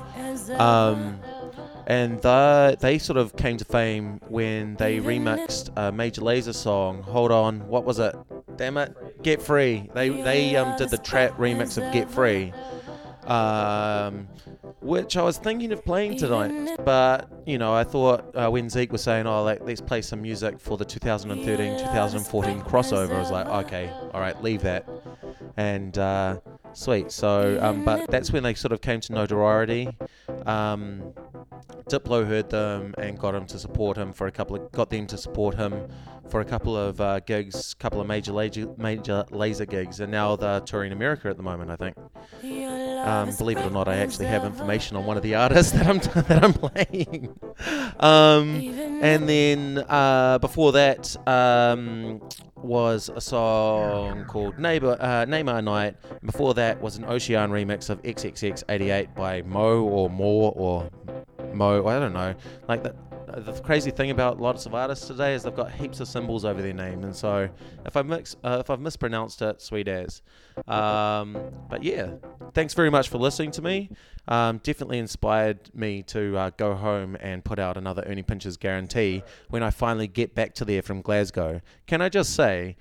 [0.57, 1.19] Um,
[1.87, 7.01] and the, they sort of came to fame when they remixed a Major Lazer song.
[7.03, 8.13] Hold on, what was it?
[8.57, 9.89] Damn it, Get Free.
[9.93, 12.51] They they um, did the trap remix of Get Free,
[13.23, 14.27] um,
[14.81, 16.75] which I was thinking of playing tonight.
[16.83, 20.21] But you know, I thought uh, when Zeke was saying, "Oh, like, let's play some
[20.21, 24.85] music for the 2013-2014 crossover," I was like, "Okay, all right, leave that."
[25.55, 26.39] And uh,
[26.77, 27.11] sweet.
[27.11, 29.97] So, um, but that's when they sort of came to notoriety.
[30.45, 31.13] Um,
[31.89, 35.07] Diplo heard them and got him to support him for a couple of got them
[35.07, 35.87] to support him
[36.29, 40.35] for a couple of uh, gigs, couple of Major Lazer, Major Lazer gigs, and now
[40.35, 41.71] they're touring America at the moment.
[41.71, 41.95] I think.
[43.07, 45.87] Um, believe it or not, I actually have information on one of the artists that
[45.87, 45.97] I'm
[46.27, 47.39] that I'm playing.
[47.99, 48.55] um,
[49.01, 52.21] and then uh, before that um,
[52.55, 55.95] was a song called Neighbor uh, Neymar Night.
[56.23, 60.89] Before that was an Ocean remix of XXX88 by Mo or More or
[61.53, 61.87] Mo.
[61.87, 62.35] I don't know.
[62.67, 62.95] Like the,
[63.35, 66.61] the crazy thing about lots of artists today is they've got heaps of symbols over
[66.61, 67.49] their name, and so
[67.85, 70.21] if I mix, uh, if I've mispronounced it, sweet as.
[70.67, 71.37] Um,
[71.69, 72.11] but yeah,
[72.53, 73.89] thanks very much for listening to me.
[74.27, 79.23] Um, definitely inspired me to uh, go home and put out another Ernie Pinches guarantee
[79.49, 81.61] when I finally get back to there from Glasgow.
[81.85, 82.77] Can I just say?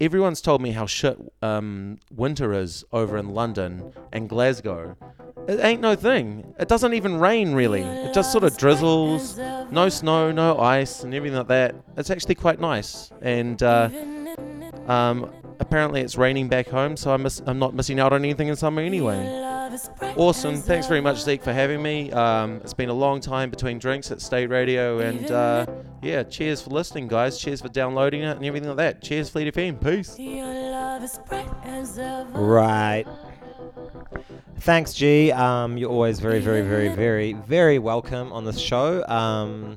[0.00, 4.96] Everyone's told me how shit um, winter is over in London and Glasgow.
[5.46, 6.54] It ain't no thing.
[6.58, 7.82] It doesn't even rain really.
[7.82, 9.38] It just sort of drizzles,
[9.70, 11.74] no snow, no ice, and everything like that.
[11.96, 13.10] It's actually quite nice.
[13.22, 13.88] And uh,
[14.88, 15.30] um,
[15.60, 18.56] apparently it's raining back home, so I miss, I'm not missing out on anything in
[18.56, 19.53] summer anyway.
[20.16, 20.56] Awesome.
[20.56, 22.10] Thanks very much, Zeke, for having me.
[22.12, 25.66] Um, it's been a long time between drinks at State Radio, and uh,
[26.02, 27.38] yeah, cheers for listening, guys.
[27.38, 29.02] Cheers for downloading it and everything like that.
[29.02, 29.82] Cheers, Fleet FM.
[29.82, 30.16] Peace.
[32.32, 33.04] Right.
[34.60, 35.30] Thanks, G.
[35.32, 39.04] Um, you're always very, very, very, very, very welcome on this show.
[39.06, 39.76] Um,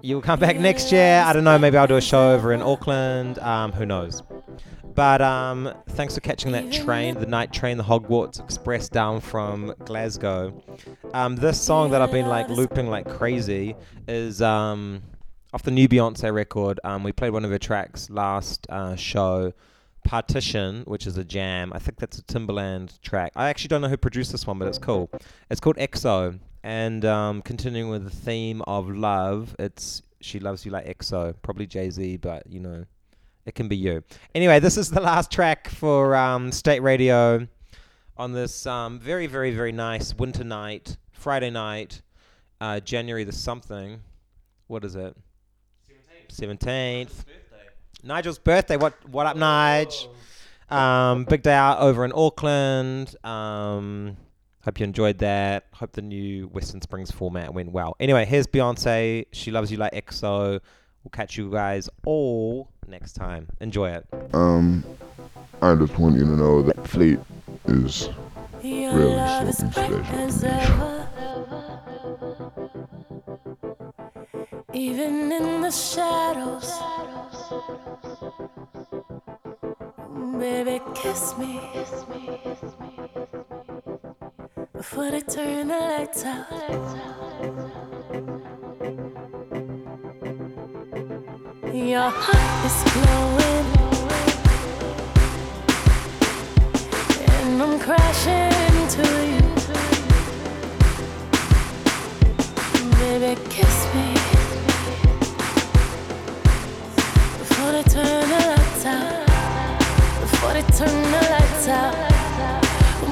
[0.00, 1.22] you'll come back next year.
[1.26, 1.58] I don't know.
[1.58, 3.38] Maybe I'll do a show over in Auckland.
[3.40, 4.22] Um, who knows?
[4.94, 9.74] But um, thanks for catching that train, the night train, the Hogwarts Express down from
[9.84, 10.62] Glasgow.
[11.14, 13.74] Um, this song that I've been like looping like crazy
[14.06, 15.02] is um,
[15.54, 16.78] off the new Beyonce record.
[16.84, 19.52] Um, we played one of her tracks last uh, show.
[20.04, 21.72] Partition, which is a jam.
[21.72, 23.30] I think that's a Timbaland track.
[23.36, 25.08] I actually don't know who produced this one, but it's cool.
[25.48, 30.72] It's called XO, and um, continuing with the theme of love, it's She Loves You
[30.72, 31.36] Like XO.
[31.42, 32.84] Probably Jay Z, but you know,
[33.46, 34.02] it can be you.
[34.34, 37.46] Anyway, this is the last track for um, State Radio
[38.16, 42.02] on this um, very, very, very nice winter night, Friday night,
[42.60, 44.00] uh, January the something.
[44.68, 45.16] What is it?
[46.28, 47.08] 17th.
[47.08, 47.24] 17th.
[48.04, 48.76] Nigel's birthday.
[48.76, 50.08] What what up, Nige?
[50.70, 53.14] Um, big day out over in Auckland.
[53.24, 54.16] Um,
[54.64, 55.66] hope you enjoyed that.
[55.72, 57.94] Hope the new Western Springs format went well.
[58.00, 59.26] Anyway, here's Beyonce.
[59.32, 60.60] She loves you like XO.
[61.04, 63.48] We'll catch you guys all next time.
[63.60, 64.06] Enjoy it.
[64.32, 64.84] Um,
[65.60, 67.18] I just want you to know that Fleet
[67.66, 68.08] is
[68.62, 70.52] Your really something special as to me.
[70.52, 71.08] ever.
[74.74, 76.72] Even in the shadows,
[80.38, 81.60] baby, kiss me
[84.72, 87.31] before they turn the lights out.
[91.72, 93.66] Your heart is glowing,
[97.28, 98.52] and I'm crashing
[98.98, 99.40] you.
[102.98, 104.12] Baby, kiss me
[107.38, 109.26] before they turn the lights out.
[110.20, 111.94] Before they turn the lights out.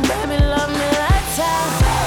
[0.03, 2.00] Baby, love me lights out.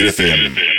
[0.00, 0.69] Fleet FM